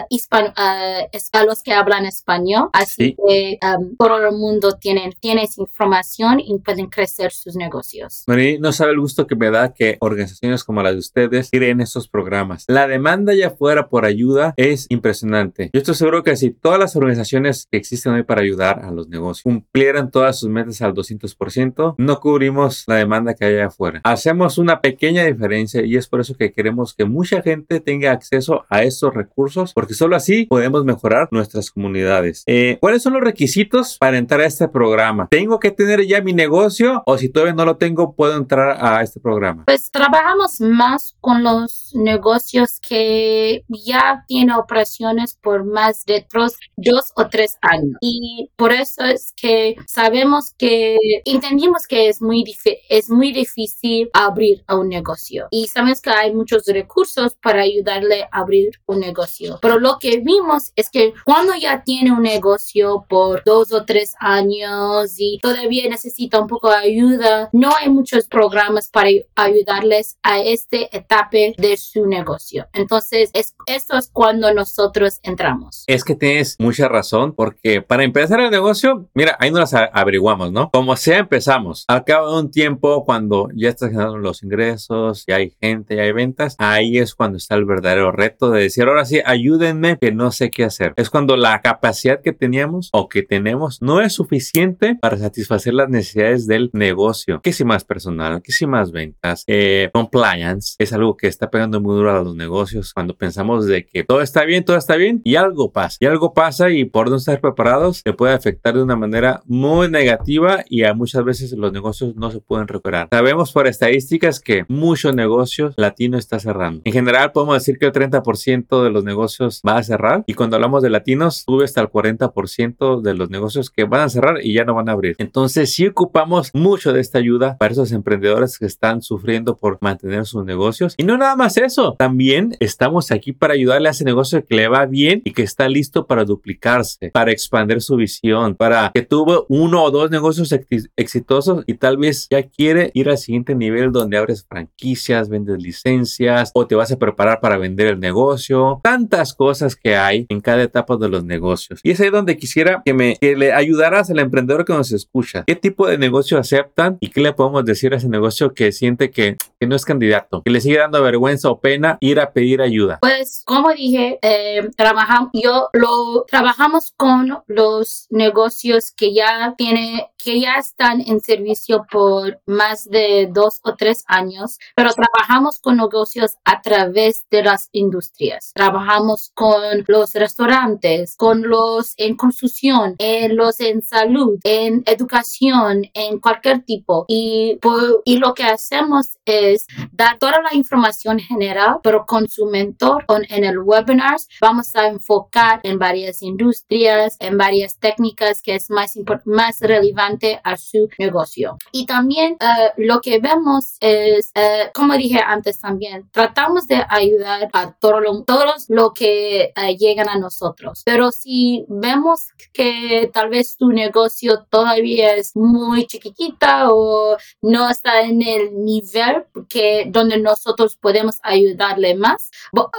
hispano- 0.09 0.53
ah, 0.55 1.01
es- 1.11 1.29
a 1.33 1.43
los 1.43 1.63
que 1.63 1.73
hablan 1.73 2.05
español. 2.05 2.69
Así 2.73 2.91
Sí. 3.11 3.15
que 3.27 3.59
um, 3.65 3.95
todo 3.97 4.17
el 4.27 4.35
mundo 4.35 4.77
tiene, 4.79 5.11
tiene 5.19 5.43
esa 5.43 5.61
información 5.61 6.39
y 6.39 6.57
pueden 6.59 6.87
crecer 6.87 7.31
sus 7.31 7.55
negocios. 7.55 8.23
Marí, 8.27 8.59
no 8.59 8.71
sabe 8.71 8.91
el 8.91 8.99
gusto 8.99 9.27
que 9.27 9.35
me 9.35 9.49
da 9.51 9.73
que 9.73 9.97
organizaciones 10.01 10.63
como 10.63 10.81
las 10.83 10.93
de 10.93 10.99
ustedes 10.99 11.49
creen 11.51 11.81
estos 11.81 12.07
programas. 12.07 12.65
La 12.67 12.87
demanda 12.87 13.33
allá 13.33 13.47
afuera 13.47 13.89
por 13.89 14.05
ayuda 14.05 14.53
es 14.57 14.85
impresionante. 14.89 15.69
Yo 15.73 15.79
estoy 15.79 15.95
seguro 15.95 16.23
que 16.23 16.35
si 16.35 16.51
todas 16.51 16.79
las 16.79 16.95
organizaciones 16.95 17.60
que 17.69 17.77
existen 17.77 18.13
hoy 18.13 18.23
para 18.23 18.41
ayudar 18.41 18.83
a 18.83 18.91
los 18.91 19.07
negocios 19.07 19.43
cumplieran 19.43 20.11
todas 20.11 20.39
sus 20.39 20.49
metas 20.49 20.81
al 20.81 20.93
200%, 20.93 21.95
no 21.97 22.19
cubrimos 22.19 22.83
la 22.87 22.95
demanda 22.95 23.33
que 23.33 23.45
hay 23.45 23.59
afuera. 23.59 24.01
Hacemos 24.03 24.57
una 24.57 24.81
pequeña 24.81 25.23
diferencia 25.25 25.83
y 25.85 25.95
es 25.97 26.07
por 26.07 26.21
eso 26.21 26.35
que 26.35 26.51
queremos 26.51 26.93
que 26.93 27.05
mucha 27.05 27.41
gente 27.41 27.79
tenga 27.79 28.11
acceso 28.11 28.65
a 28.69 28.83
estos 28.83 29.13
recursos, 29.13 29.73
porque 29.73 29.93
solo 29.93 30.15
así 30.15 30.45
podemos 30.45 30.83
mejorar 30.85 31.27
nuestras 31.31 31.71
comunidades. 31.71 32.43
Eh, 32.47 32.77
¿Cuáles 32.79 33.03
son 33.03 33.13
los 33.13 33.21
requisitos 33.21 33.97
para 33.99 34.17
entrar 34.17 34.41
a 34.41 34.45
este 34.45 34.67
programa? 34.67 35.27
¿Tengo 35.29 35.59
que 35.59 35.71
tener 35.71 36.05
ya 36.05 36.21
mi 36.21 36.33
negocio 36.33 37.03
o 37.05 37.17
si 37.17 37.29
todavía 37.29 37.53
no 37.53 37.65
lo 37.65 37.77
tengo, 37.77 38.15
puedo 38.15 38.35
entrar 38.35 38.77
a 38.83 39.01
este 39.01 39.19
programa? 39.19 39.65
Pues 39.65 39.89
trabajamos 39.91 40.59
más 40.61 41.15
con 41.19 41.43
los 41.43 41.91
negocios 41.95 42.79
que 42.87 43.63
ya 43.69 44.23
tienen 44.27 44.55
operaciones 44.55 45.35
por 45.41 45.65
más 45.65 46.05
de 46.05 46.25
tres- 46.29 46.57
dos 46.77 47.11
o 47.15 47.27
tres 47.29 47.50
años. 47.61 47.97
Y 48.01 48.49
por 48.55 48.71
eso 48.71 49.03
es 49.03 49.33
que 49.35 49.75
sabemos 49.87 50.53
que 50.57 50.97
entendimos 51.25 51.87
que 51.87 52.09
es 52.09 52.21
muy, 52.21 52.43
es 52.89 53.09
muy 53.09 53.31
difícil 53.31 54.09
abrir 54.13 54.63
un 54.69 54.89
negocio. 54.89 55.47
Y 55.51 55.67
sabemos 55.67 56.01
que 56.01 56.11
hay 56.11 56.33
muchos 56.33 56.65
recursos 56.67 57.35
para 57.41 57.61
ayudarle 57.61 58.23
a 58.23 58.39
abrir 58.39 58.71
un 58.85 58.99
negocio. 58.99 59.59
Pero 59.61 59.79
lo 59.79 59.97
que 59.99 60.19
vimos 60.19 60.71
es 60.75 60.89
que 60.89 61.13
cuando 61.25 61.55
ya 61.55 61.83
tiene 61.83 62.11
un 62.11 62.23
negocio 62.23 63.05
por 63.07 63.43
dos 63.43 63.71
o 63.71 63.85
tres 63.85 64.15
años 64.19 65.15
y 65.17 65.39
todavía 65.41 65.89
necesita 65.89 66.39
un 66.39 66.47
poco 66.47 66.69
de 66.69 66.77
ayuda, 66.77 67.49
no 67.53 67.71
hay 67.75 67.89
muchos 67.89 68.27
programas 68.27 68.89
para 68.89 69.09
ayudarles 69.35 70.17
a 70.23 70.39
esta 70.39 70.77
etapa 70.91 71.37
de 71.57 71.77
su 71.77 72.05
negocio. 72.07 72.67
Entonces, 72.73 73.29
es, 73.33 73.55
eso 73.65 73.97
es 73.97 74.09
cuando 74.11 74.53
nosotros 74.53 75.19
entramos. 75.23 75.83
Es 75.87 76.03
que 76.03 76.15
tienes 76.15 76.55
mucha 76.59 76.87
razón, 76.87 77.33
porque 77.41 77.81
para 77.81 78.03
empezar 78.03 78.39
el 78.39 78.51
negocio, 78.51 79.09
mira, 79.15 79.35
ahí 79.39 79.49
nos 79.49 79.71
las 79.71 79.89
averiguamos, 79.93 80.51
¿no? 80.51 80.69
Como 80.69 80.95
sea, 80.95 81.17
empezamos. 81.17 81.85
Al 81.87 82.03
cabo 82.03 82.35
de 82.35 82.39
un 82.43 82.51
tiempo, 82.51 83.03
cuando 83.03 83.47
ya 83.55 83.69
estás 83.69 83.89
generando 83.89 84.19
los 84.19 84.43
ingresos, 84.43 85.23
ya 85.25 85.37
hay 85.37 85.55
gente, 85.59 85.95
ya 85.95 86.03
hay 86.03 86.11
ventas, 86.11 86.55
ahí 86.59 86.99
es 86.99 87.15
cuando 87.15 87.39
está 87.39 87.55
el 87.55 87.65
verdadero 87.65 88.11
reto 88.11 88.51
de 88.51 88.61
decir, 88.61 88.83
ahora 88.83 89.05
sí, 89.05 89.21
ayúdenme, 89.25 89.97
que 89.99 90.11
no 90.11 90.29
sé 90.31 90.51
qué 90.51 90.65
hacer. 90.65 90.93
Es 90.97 91.09
cuando 91.09 91.35
la 91.35 91.61
capacidad 91.63 92.21
que 92.21 92.31
teníamos 92.31 92.89
o 92.93 93.09
que 93.09 93.23
tenemos 93.23 93.81
no 93.81 94.01
es 94.01 94.13
suficiente 94.13 94.99
para 95.01 95.17
satisfacer 95.17 95.73
las 95.73 95.89
necesidades 95.89 96.45
del 96.45 96.69
negocio. 96.73 97.41
Que 97.41 97.53
si 97.53 97.65
más 97.65 97.85
personal, 97.85 98.43
que 98.43 98.51
si 98.51 98.67
más 98.67 98.91
ventas, 98.91 99.45
eh, 99.47 99.89
compliance, 99.91 100.75
es 100.77 100.93
algo 100.93 101.17
que 101.17 101.25
está 101.25 101.49
pegando 101.49 101.81
muy 101.81 101.95
duro 101.95 102.15
a 102.15 102.23
los 102.23 102.35
negocios 102.35 102.93
cuando 102.93 103.17
pensamos 103.17 103.65
de 103.65 103.87
que 103.87 104.03
todo 104.03 104.21
está 104.21 104.43
bien, 104.43 104.63
todo 104.63 104.77
está 104.77 104.95
bien 104.95 105.21
y 105.23 105.37
algo 105.37 105.71
pasa. 105.71 105.97
Y 105.99 106.05
algo 106.05 106.35
pasa 106.35 106.69
y 106.69 106.85
por 106.85 107.09
dónde 107.09 107.30
estar 107.31 107.41
preparados, 107.41 108.03
te 108.03 108.13
puede 108.13 108.33
afectar 108.33 108.73
de 108.73 108.83
una 108.83 108.95
manera 108.95 109.41
muy 109.45 109.89
negativa 109.89 110.63
y 110.67 110.83
a 110.83 110.93
muchas 110.93 111.23
veces 111.23 111.51
los 111.53 111.71
negocios 111.71 112.15
no 112.15 112.31
se 112.31 112.39
pueden 112.39 112.67
recuperar. 112.67 113.07
Sabemos 113.11 113.51
por 113.51 113.67
estadísticas 113.67 114.39
que 114.39 114.65
muchos 114.67 115.15
negocios 115.15 115.73
latinos 115.77 116.19
está 116.19 116.39
cerrando. 116.39 116.81
En 116.83 116.93
general 116.93 117.31
podemos 117.31 117.55
decir 117.55 117.77
que 117.77 117.85
el 117.85 117.91
30% 117.91 118.83
de 118.83 118.89
los 118.89 119.03
negocios 119.03 119.61
va 119.67 119.77
a 119.77 119.83
cerrar 119.83 120.23
y 120.27 120.33
cuando 120.33 120.55
hablamos 120.55 120.83
de 120.83 120.89
latinos 120.89 121.43
sube 121.47 121.65
hasta 121.65 121.81
el 121.81 121.87
40% 121.87 123.01
de 123.01 123.13
los 123.13 123.29
negocios 123.29 123.69
que 123.69 123.85
van 123.85 124.01
a 124.01 124.09
cerrar 124.09 124.39
y 124.43 124.53
ya 124.53 124.65
no 124.65 124.73
van 124.73 124.89
a 124.89 124.93
abrir. 124.93 125.15
Entonces 125.17 125.73
sí 125.73 125.87
ocupamos 125.87 126.51
mucho 126.53 126.93
de 126.93 127.01
esta 127.01 127.19
ayuda 127.19 127.57
para 127.57 127.71
esos 127.71 127.91
emprendedores 127.91 128.57
que 128.57 128.65
están 128.65 129.01
sufriendo 129.01 129.57
por 129.57 129.77
mantener 129.81 130.25
sus 130.25 130.45
negocios. 130.45 130.95
Y 130.97 131.03
no 131.03 131.17
nada 131.17 131.35
más 131.35 131.57
eso, 131.57 131.95
también 131.97 132.55
estamos 132.59 133.11
aquí 133.11 133.31
para 133.31 133.53
ayudarle 133.53 133.87
a 133.87 133.91
ese 133.91 134.03
negocio 134.03 134.43
que 134.45 134.55
le 134.55 134.67
va 134.67 134.85
bien 134.85 135.21
y 135.23 135.31
que 135.31 135.43
está 135.43 135.69
listo 135.69 136.05
para 136.07 136.25
duplicarse, 136.25 137.11
para 137.21 137.33
expandir 137.33 137.81
su 137.81 137.97
visión, 137.97 138.55
para 138.55 138.89
que 138.91 139.03
tuvo 139.03 139.45
uno 139.47 139.83
o 139.83 139.91
dos 139.91 140.09
negocios 140.09 140.51
exitosos 140.95 141.63
y 141.67 141.75
tal 141.75 141.97
vez 141.97 142.25
ya 142.31 142.41
quiere 142.41 142.89
ir 142.95 143.09
al 143.09 143.19
siguiente 143.19 143.53
nivel 143.53 143.91
donde 143.91 144.17
abres 144.17 144.43
franquicias, 144.49 145.29
vendes 145.29 145.61
licencias 145.61 146.49
o 146.55 146.65
te 146.65 146.73
vas 146.73 146.91
a 146.91 146.97
preparar 146.97 147.39
para 147.39 147.59
vender 147.59 147.85
el 147.85 147.99
negocio. 147.99 148.79
Tantas 148.83 149.35
cosas 149.35 149.75
que 149.75 149.95
hay 149.95 150.25
en 150.29 150.41
cada 150.41 150.63
etapa 150.63 150.97
de 150.97 151.09
los 151.09 151.23
negocios. 151.23 151.79
Y 151.83 151.91
es 151.91 152.01
ahí 152.01 152.09
donde 152.09 152.37
quisiera 152.37 152.81
que 152.83 152.95
me 152.95 153.19
le 153.21 153.53
ayudaras 153.53 154.09
al 154.09 154.17
emprendedor 154.17 154.65
que 154.65 154.73
nos 154.73 154.91
escucha. 154.91 155.43
¿Qué 155.45 155.55
tipo 155.55 155.87
de 155.87 155.99
negocio 155.99 156.39
aceptan 156.39 156.97
y 157.01 157.09
qué 157.09 157.21
le 157.21 157.33
podemos 157.33 157.63
decir 157.65 157.93
a 157.93 157.97
ese 157.97 158.09
negocio 158.09 158.55
que 158.55 158.71
siente 158.71 159.11
que, 159.11 159.37
que 159.59 159.67
no 159.67 159.75
es 159.75 159.85
candidato, 159.85 160.41
que 160.41 160.49
le 160.49 160.59
sigue 160.59 160.79
dando 160.79 161.03
vergüenza 161.03 161.51
o 161.51 161.59
pena 161.59 161.99
ir 162.01 162.19
a 162.19 162.33
pedir 162.33 162.63
ayuda? 162.63 162.97
Pues 162.99 163.43
como 163.45 163.71
dije, 163.73 164.17
eh, 164.23 164.67
trabajamos, 164.75 165.29
yo 165.33 165.69
lo 165.73 166.25
trabajamos 166.27 166.93
con 166.97 167.10
los 167.47 168.07
negocios 168.09 168.91
que 168.95 169.13
ya 169.13 169.55
tiene, 169.57 170.11
que 170.17 170.39
ya 170.39 170.55
están 170.55 171.01
en 171.01 171.19
servicio 171.19 171.85
por 171.91 172.41
más 172.45 172.89
de 172.89 173.29
dos 173.31 173.59
o 173.63 173.75
tres 173.75 174.03
años, 174.07 174.57
pero 174.75 174.91
trabajamos 174.93 175.59
con 175.59 175.77
negocios 175.77 176.37
a 176.45 176.61
través 176.61 177.25
de 177.29 177.43
las 177.43 177.69
industrias. 177.71 178.51
Trabajamos 178.53 179.31
con 179.33 179.83
los 179.87 180.13
restaurantes, 180.13 181.15
con 181.15 181.43
los 181.47 181.93
en 181.97 182.15
construcción, 182.15 182.95
en 182.97 183.35
los 183.35 183.59
en 183.59 183.81
salud, 183.81 184.39
en 184.43 184.83
educación, 184.85 185.83
en 185.93 186.19
cualquier 186.19 186.63
tipo. 186.63 187.05
Y, 187.07 187.59
y 188.05 188.17
lo 188.17 188.33
que 188.33 188.43
hacemos 188.43 189.17
es 189.25 189.65
dar 189.91 190.17
toda 190.19 190.41
la 190.41 190.55
información 190.55 191.19
general, 191.19 191.79
pero 191.83 192.05
con 192.05 192.29
su 192.29 192.45
mentor 192.45 193.05
en 193.29 193.43
el 193.43 193.59
webinar 193.59 194.17
vamos 194.39 194.75
a 194.75 194.87
enfocar 194.87 195.59
en 195.63 195.79
varias 195.79 196.21
industrias, 196.21 196.90
en 197.19 197.37
varias 197.37 197.77
técnicas 197.77 198.41
que 198.41 198.55
es 198.55 198.69
más, 198.69 198.97
más 199.25 199.59
relevante 199.61 200.39
a 200.43 200.57
su 200.57 200.89
negocio. 200.97 201.57
Y 201.71 201.85
también 201.85 202.37
uh, 202.41 202.71
lo 202.77 203.01
que 203.01 203.19
vemos 203.19 203.77
es, 203.79 204.31
uh, 204.35 204.71
como 204.73 204.93
dije 204.95 205.19
antes 205.19 205.59
también, 205.59 206.09
tratamos 206.11 206.67
de 206.67 206.83
ayudar 206.89 207.49
a 207.53 207.73
todos 207.73 208.01
lo, 208.01 208.23
todos 208.23 208.65
lo 208.69 208.93
que 208.93 209.53
uh, 209.57 209.75
llegan 209.77 210.09
a 210.09 210.17
nosotros. 210.17 210.81
Pero 210.85 211.11
si 211.11 211.65
vemos 211.67 212.27
que 212.53 213.09
tal 213.13 213.29
vez 213.29 213.57
tu 213.57 213.69
negocio 213.69 214.45
todavía 214.49 215.15
es 215.15 215.35
muy 215.35 215.85
chiquitita 215.85 216.71
o 216.71 217.17
no 217.41 217.69
está 217.69 218.01
en 218.01 218.21
el 218.21 218.63
nivel 218.63 219.25
que 219.49 219.85
donde 219.87 220.17
nosotros 220.17 220.75
podemos 220.75 221.19
ayudarle 221.23 221.95
más, 221.95 222.31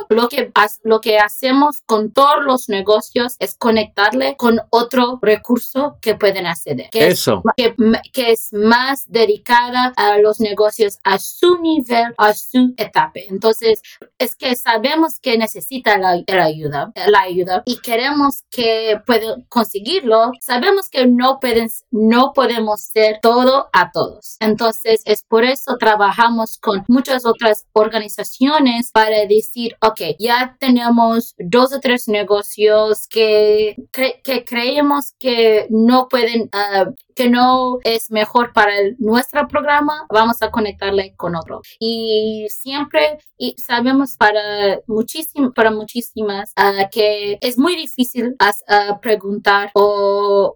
lo 0.08 0.28
que, 0.28 0.52
lo 0.82 1.00
que 1.00 1.18
hacemos 1.18 1.82
con 1.86 2.12
todos 2.12 2.44
los 2.44 2.68
negocios 2.68 3.36
es 3.38 3.56
conectarle 4.02 4.36
con 4.36 4.60
otro 4.70 5.18
recurso 5.20 5.98
que 6.00 6.14
pueden 6.14 6.46
acceder. 6.46 6.88
Que 6.90 7.08
Eso. 7.08 7.42
Es, 7.56 7.72
que, 8.12 8.32
es 8.32 8.52
más 8.52 9.10
dedicada 9.10 9.92
a 9.96 10.18
los 10.18 10.40
negocios 10.40 10.98
a 11.04 11.18
su 11.18 11.58
nivel, 11.58 12.14
a 12.16 12.34
su 12.34 12.74
etapa. 12.76 13.20
Entonces, 13.28 13.82
es 14.18 14.36
que 14.36 14.54
sabemos 14.56 15.18
que 15.20 15.38
necesita 15.38 15.98
la, 15.98 16.22
ayuda, 16.44 16.92
la 17.06 17.22
ayuda 17.22 17.62
y 17.66 17.78
queremos 17.78 18.44
que 18.50 19.00
pueden 19.06 19.42
conseguirlo. 19.48 20.32
Sabemos 20.40 20.88
que 20.88 21.06
no 21.06 21.38
pueden, 21.40 21.68
no 21.90 22.32
podemos 22.34 22.82
ser 22.82 23.18
todo 23.22 23.68
a 23.72 23.90
todos. 23.92 24.36
Entonces, 24.40 25.02
es 25.04 25.22
por 25.22 25.44
eso 25.44 25.76
trabajamos 25.78 26.58
con 26.58 26.84
muchas 26.88 27.24
otras 27.26 27.66
organizaciones 27.72 28.90
para 28.92 29.26
decir, 29.26 29.76
ok, 29.80 30.16
ya 30.18 30.56
tenemos 30.58 31.34
dos 31.38 31.72
o 31.72 31.80
tres 31.80 32.08
negocios 32.08 33.06
que, 33.08 33.76
que 33.92 34.44
creemos 34.44 35.14
que 35.18 35.66
no 35.70 36.08
pueden, 36.08 36.50
uh, 36.54 36.94
que 37.14 37.28
no 37.28 37.78
es 37.84 38.10
mejor 38.10 38.52
para 38.52 38.72
nuestro 38.98 39.46
programa, 39.48 40.06
vamos 40.10 40.42
a 40.42 40.50
conectarle 40.50 41.14
con 41.16 41.36
otro. 41.36 41.62
Y 41.78 42.46
siempre 42.50 43.18
y 43.38 43.56
sabemos 43.58 44.16
para, 44.16 44.80
muchísimo, 44.86 45.52
para 45.52 45.70
muchísimas 45.70 46.52
uh, 46.56 46.88
que 46.90 47.38
es 47.40 47.58
muy 47.58 47.74
difícil 47.76 48.36
uh, 48.40 49.00
preguntar 49.00 49.70
o 49.74 50.54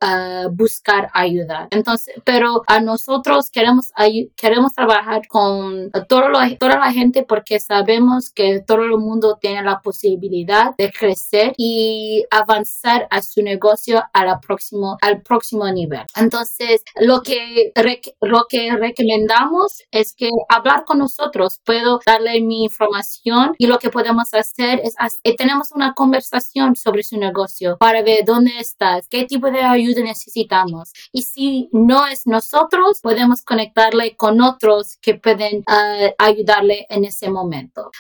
buscar 0.53 1.11
ayuda. 1.13 1.69
Entonces, 1.71 2.15
pero 2.25 2.63
a 2.67 2.81
nosotros 2.81 3.51
queremos, 3.51 3.89
queremos 4.37 4.73
trabajar 4.75 5.27
con 5.27 5.91
todo 6.09 6.29
lo, 6.29 6.39
toda 6.59 6.79
la 6.79 6.93
gente 6.93 7.25
porque 7.25 7.59
sabemos 7.61 8.31
que 8.31 8.61
todo 8.61 8.83
el 8.83 8.99
mundo 8.99 9.39
tiene 9.41 9.63
la 9.63 9.81
posibilidad 9.81 10.75
de 10.77 10.93
crecer 10.93 11.55
y 11.57 12.25
avanzar 12.31 13.09
a 13.11 13.23
su 13.23 13.43
negocio 13.43 14.03
a 14.13 14.41
próximo, 14.41 14.97
al 15.01 15.23
próximo 15.23 15.69
nivel. 15.71 16.05
Entonces, 16.15 16.46
lo 17.01 17.23
que, 17.23 17.73
lo 18.21 18.47
que 18.49 18.71
recomendamos 18.73 19.83
es 19.91 20.15
que 20.15 20.31
hablar 20.49 20.85
con 20.85 20.99
nosotros. 20.99 21.61
Puedo 21.65 22.01
darle 22.07 22.41
mi 22.41 22.65
información 22.65 23.55
y 23.59 23.67
lo 23.67 23.79
que 23.79 23.91
podemos 23.91 24.33
hacer 24.35 24.81
es, 24.83 24.95
eh, 25.25 25.37
tenemos 25.37 25.73
una 25.73 25.95
conversación 25.95 26.77
sobre 26.77 27.03
su 27.03 27.19
negocio 27.19 27.77
para 27.79 28.03
ver 28.03 28.25
dónde 28.25 28.53
estás, 28.59 29.07
qué 29.09 29.25
tipo 29.25 29.51
de 29.51 29.63
ayuda 29.63 30.03
necesitamos. 30.03 30.93
Y 31.13 31.23
si 31.23 31.69
no 31.73 32.07
es 32.07 32.27
nosotros, 32.27 33.01
podemos 33.03 33.43
conectarle 33.45 34.17
con 34.17 34.41
otros 34.41 34.99
que 35.01 35.15
pueden 35.15 35.59
uh, 35.61 36.13
ayudarle 36.19 36.87
en 36.89 37.05
ese 37.05 37.31
momento. 37.31 37.91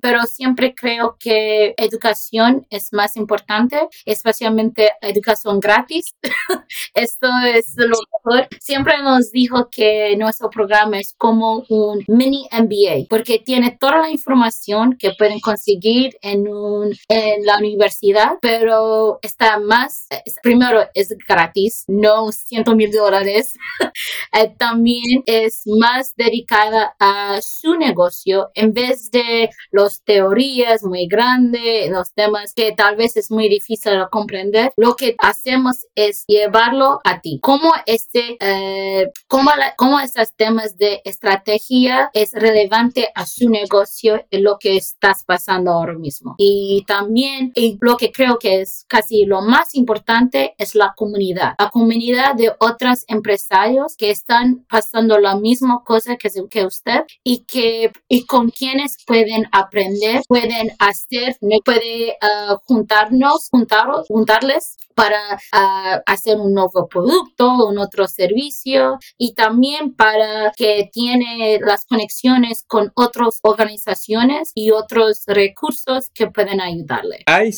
Pero 0.00 0.22
siempre 0.22 0.74
creo 0.74 1.16
que 1.18 1.74
educación 1.76 2.66
es 2.70 2.92
más 2.92 3.16
importante, 3.16 3.88
especialmente 4.04 4.90
educación 5.00 5.60
gratis. 5.60 6.14
Esto 6.94 7.28
es 7.44 7.75
lo 7.84 7.96
mejor. 8.24 8.48
Siempre 8.60 8.94
nos 9.02 9.30
dijo 9.30 9.68
que 9.70 10.16
nuestro 10.16 10.50
programa 10.50 10.98
es 10.98 11.14
como 11.16 11.64
un 11.68 12.04
mini 12.08 12.46
MBA 12.52 13.06
porque 13.08 13.38
tiene 13.38 13.76
toda 13.78 13.98
la 13.98 14.10
información 14.10 14.96
que 14.98 15.12
pueden 15.16 15.40
conseguir 15.40 16.16
en, 16.22 16.48
un, 16.48 16.94
en 17.08 17.44
la 17.44 17.58
universidad, 17.58 18.38
pero 18.40 19.18
está 19.22 19.58
más, 19.58 20.06
primero 20.42 20.80
es 20.94 21.14
gratis, 21.28 21.84
no 21.88 22.30
100 22.32 22.64
mil 22.76 22.90
dólares. 22.90 23.52
Eh, 24.32 24.52
también 24.58 25.22
es 25.26 25.62
más 25.66 26.14
dedicada 26.16 26.94
a 26.98 27.40
su 27.40 27.76
negocio 27.76 28.50
en 28.54 28.72
vez 28.72 29.10
de 29.10 29.50
las 29.70 30.02
teorías 30.02 30.82
muy 30.82 31.06
grandes, 31.06 31.90
los 31.90 32.12
temas 32.12 32.52
que 32.54 32.72
tal 32.72 32.96
vez 32.96 33.16
es 33.16 33.30
muy 33.30 33.48
difícil 33.48 33.92
de 33.92 34.06
comprender. 34.10 34.72
Lo 34.76 34.94
que 34.94 35.14
hacemos 35.18 35.86
es 35.94 36.24
llevarlo 36.26 37.00
a 37.04 37.20
ti. 37.20 37.38
Cómo 37.42 37.65
este, 37.86 38.36
eh, 38.40 39.10
cómo, 39.28 39.50
cómo 39.76 40.00
estos 40.00 40.34
temas 40.34 40.76
de 40.76 41.00
estrategia 41.04 42.10
es 42.12 42.32
relevante 42.32 43.08
a 43.14 43.26
su 43.26 43.48
negocio 43.48 44.24
en 44.30 44.44
lo 44.44 44.58
que 44.58 44.76
estás 44.76 45.24
pasando 45.24 45.72
ahora 45.72 45.94
mismo. 45.94 46.34
Y 46.38 46.84
también 46.86 47.52
y 47.54 47.78
lo 47.80 47.96
que 47.96 48.12
creo 48.12 48.38
que 48.38 48.60
es 48.60 48.84
casi 48.88 49.24
lo 49.24 49.42
más 49.42 49.74
importante 49.74 50.54
es 50.58 50.74
la 50.74 50.94
comunidad. 50.96 51.54
La 51.58 51.70
comunidad 51.70 52.34
de 52.34 52.52
otros 52.58 53.04
empresarios 53.08 53.96
que 53.96 54.10
están 54.10 54.64
pasando 54.68 55.18
la 55.18 55.36
misma 55.36 55.82
cosa 55.84 56.16
que, 56.16 56.66
usted 56.66 57.04
y 57.22 57.44
que 57.44 57.92
y 58.08 58.26
con 58.26 58.50
quienes 58.50 58.96
pueden 59.06 59.46
aprender, 59.52 60.22
pueden 60.28 60.72
hacer, 60.78 61.36
puede 61.64 62.16
uh, 62.22 62.56
juntarnos, 62.64 63.48
juntaros, 63.50 64.06
juntarles 64.08 64.76
para 64.94 65.20
uh, 65.34 66.00
hacer 66.06 66.38
un 66.38 66.54
nuevo 66.54 66.88
producto 66.88 67.55
un 67.64 67.78
otro 67.78 68.06
servicio 68.06 68.98
y 69.16 69.34
también 69.34 69.94
para 69.94 70.52
que 70.56 70.90
tiene 70.92 71.58
las 71.60 71.86
conexiones 71.86 72.64
con 72.66 72.92
otras 72.94 73.40
organizaciones 73.42 74.52
y 74.54 74.70
otros 74.70 75.22
recursos 75.26 76.10
que 76.14 76.26
pueden 76.28 76.60
ayudarle. 76.60 77.22
Hay 77.26 77.50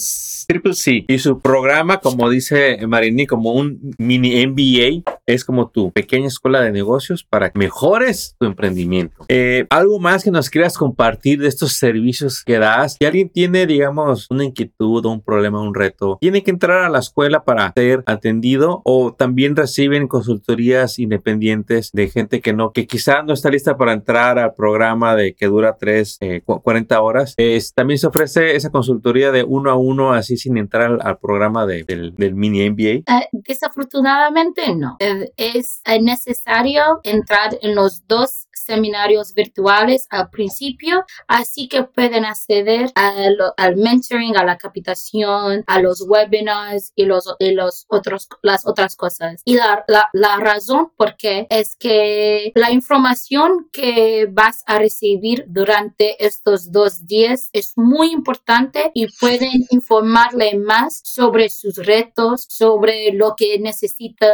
Triple 0.46 0.74
C 0.74 1.04
y 1.08 1.18
su 1.18 1.40
programa, 1.40 1.98
como 1.98 2.30
dice 2.30 2.78
Marini, 2.86 3.26
como 3.26 3.52
un 3.52 3.94
mini 3.98 4.46
MBA, 4.46 5.10
es 5.26 5.44
como 5.44 5.68
tu 5.68 5.90
pequeña 5.90 6.28
escuela 6.28 6.60
de 6.60 6.70
negocios 6.70 7.24
para 7.24 7.50
que 7.50 7.58
mejores 7.58 8.36
tu 8.38 8.46
emprendimiento. 8.46 9.24
Eh, 9.28 9.66
algo 9.70 9.98
más 9.98 10.24
que 10.24 10.30
nos 10.30 10.50
quieras 10.50 10.78
compartir 10.78 11.40
de 11.40 11.48
estos 11.48 11.72
servicios 11.72 12.42
que 12.44 12.58
das. 12.58 12.96
Si 12.98 13.04
alguien 13.04 13.28
tiene, 13.28 13.66
digamos, 13.66 14.26
una 14.30 14.44
inquietud 14.44 15.04
un 15.06 15.20
problema, 15.22 15.60
un 15.60 15.74
reto, 15.74 16.18
tiene 16.20 16.42
que 16.42 16.50
entrar 16.50 16.84
a 16.84 16.88
la 16.88 16.98
escuela 16.98 17.44
para 17.44 17.72
ser 17.74 18.02
atendido 18.06 18.82
o 18.84 19.14
también 19.14 19.54
reciben 19.88 20.08
consultorías 20.08 20.98
independientes 20.98 21.90
de 21.92 22.08
gente 22.08 22.40
que 22.40 22.52
no, 22.52 22.72
que 22.72 22.86
quizá 22.86 23.22
no 23.22 23.32
está 23.32 23.50
lista 23.50 23.76
para 23.76 23.92
entrar 23.92 24.38
al 24.38 24.54
programa 24.54 25.16
de 25.16 25.34
que 25.34 25.46
dura 25.46 25.76
3, 25.78 26.18
40 26.44 26.94
eh, 26.94 26.98
horas. 26.98 27.34
también 27.74 27.98
se 27.98 28.06
ofrece 28.06 28.56
esa 28.56 28.70
consultoría 28.70 29.32
de 29.32 29.44
uno 29.44 29.70
a 29.70 29.76
uno, 29.76 30.12
así 30.12 30.36
sin 30.36 30.58
entrar 30.58 30.98
al, 31.00 31.18
programa 31.18 31.66
del, 31.66 32.14
mini 32.34 32.68
MBA. 32.70 32.82
Eh, 32.82 33.28
desafortunadamente 33.32 34.74
no. 34.74 34.96
es 35.36 35.80
necesario 36.02 37.00
entrar 37.02 37.58
en 37.62 37.74
los 37.74 38.06
dos 38.06 38.47
seminarios 38.68 39.32
virtuales 39.32 40.06
al 40.10 40.28
principio, 40.28 41.04
así 41.26 41.68
que 41.68 41.84
pueden 41.84 42.26
acceder 42.26 42.90
al 42.94 43.76
mentoring, 43.76 44.36
a 44.36 44.44
la 44.44 44.58
capitación, 44.58 45.64
a 45.66 45.80
los 45.80 46.02
webinars 46.06 46.92
y 46.94 47.04
los, 47.06 47.24
y 47.38 47.52
los 47.52 47.86
otros, 47.88 48.28
las 48.42 48.66
otras 48.66 48.94
cosas. 48.94 49.40
Y 49.44 49.54
la, 49.54 49.84
la, 49.88 50.10
la 50.12 50.36
razón 50.36 50.92
por 50.96 51.16
qué 51.16 51.46
es 51.48 51.76
que 51.76 52.52
la 52.54 52.70
información 52.70 53.68
que 53.72 54.28
vas 54.30 54.62
a 54.66 54.78
recibir 54.78 55.44
durante 55.48 56.22
estos 56.24 56.70
dos 56.70 57.06
días 57.06 57.48
es 57.54 57.72
muy 57.76 58.10
importante 58.12 58.90
y 58.92 59.06
pueden 59.18 59.66
informarle 59.70 60.58
más 60.58 61.00
sobre 61.04 61.48
sus 61.48 61.76
retos, 61.76 62.46
sobre 62.50 63.12
lo 63.12 63.34
que 63.34 63.58
necesita, 63.58 64.28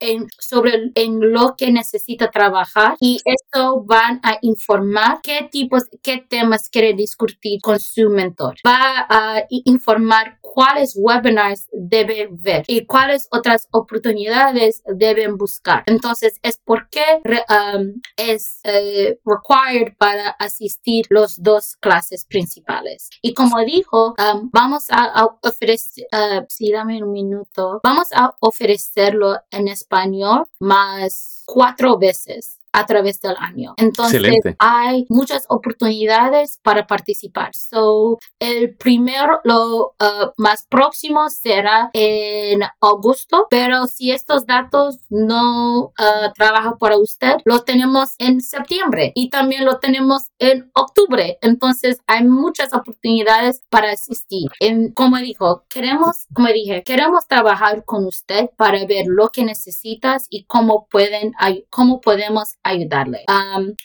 en, 0.00 0.28
sobre 0.38 0.92
en 0.94 1.32
lo 1.32 1.56
que 1.56 1.70
necesita 1.72 2.30
trabajar 2.30 2.96
y 3.00 3.20
esto 3.24 3.65
van 3.84 4.20
a 4.22 4.38
informar 4.42 5.20
qué 5.22 5.48
tipos, 5.50 5.84
qué 6.02 6.24
temas 6.28 6.68
quiere 6.70 6.94
discutir 6.94 7.60
con 7.62 7.78
su 7.80 8.08
mentor. 8.10 8.56
Va 8.66 9.06
a 9.08 9.44
informar 9.48 10.38
cuáles 10.56 10.94
webinars 10.96 11.68
debe 11.72 12.28
ver 12.30 12.64
y 12.66 12.86
cuáles 12.86 13.28
otras 13.30 13.68
oportunidades 13.72 14.82
deben 14.86 15.36
buscar. 15.36 15.82
Entonces, 15.86 16.38
es 16.42 16.58
porque 16.64 17.04
um, 17.24 18.00
es 18.16 18.60
eh, 18.64 19.18
required 19.24 19.94
para 19.98 20.30
asistir 20.30 21.04
los 21.10 21.42
dos 21.42 21.76
clases 21.76 22.24
principales. 22.24 23.10
Y 23.20 23.34
como 23.34 23.60
dijo, 23.64 24.14
um, 24.18 24.48
vamos 24.50 24.86
a, 24.90 25.26
ofrecer, 25.42 26.06
uh, 26.12 26.44
sí, 26.48 26.72
dame 26.72 27.02
un 27.02 27.12
minuto, 27.12 27.80
vamos 27.84 28.08
a 28.14 28.34
ofrecerlo 28.40 29.36
en 29.50 29.68
español 29.68 30.44
más 30.58 31.42
cuatro 31.46 31.98
veces 31.98 32.60
a 32.76 32.84
través 32.84 33.20
del 33.22 33.34
año. 33.38 33.74
Entonces 33.78 34.22
hay 34.58 35.06
muchas 35.08 35.46
oportunidades 35.48 36.60
para 36.62 36.86
participar. 36.86 37.54
So, 37.54 38.18
el 38.38 38.76
primero, 38.76 39.40
lo 39.44 39.94
uh, 39.98 40.32
más 40.36 40.66
próximo 40.68 41.30
será 41.30 41.88
en 41.94 42.60
agosto, 42.82 43.46
pero 43.48 43.86
si 43.86 44.10
estos 44.10 44.44
datos 44.44 44.98
no 45.08 45.86
uh, 45.86 46.32
trabajan 46.34 46.76
para 46.78 46.98
usted, 46.98 47.36
lo 47.46 47.62
tenemos 47.62 48.14
en 48.18 48.42
septiembre 48.42 49.12
y 49.14 49.30
también 49.30 49.64
lo 49.64 49.78
tenemos 49.78 50.24
en 50.38 50.70
octubre. 50.74 51.38
Entonces 51.40 52.02
hay 52.06 52.24
muchas 52.24 52.74
oportunidades 52.74 53.62
para 53.70 53.92
asistir. 53.92 54.50
En, 54.60 54.92
como 54.92 55.16
dijo, 55.16 55.64
queremos, 55.70 56.26
como 56.34 56.48
dije, 56.48 56.82
queremos 56.82 57.26
trabajar 57.26 57.86
con 57.86 58.04
usted 58.04 58.50
para 58.58 58.84
ver 58.84 59.06
lo 59.06 59.30
que 59.30 59.44
necesitas 59.44 60.26
y 60.28 60.44
cómo 60.44 60.88
pueden, 60.90 61.32
cómo 61.70 62.02
podemos 62.02 62.56
ayudarle. 62.68 63.24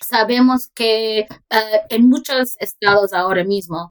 sabemos 0.01 0.69
que 0.73 1.19
eh, 1.19 1.27
en 1.89 2.09
muchos 2.09 2.55
estados 2.59 3.13
ahora 3.13 3.43
mismo, 3.43 3.89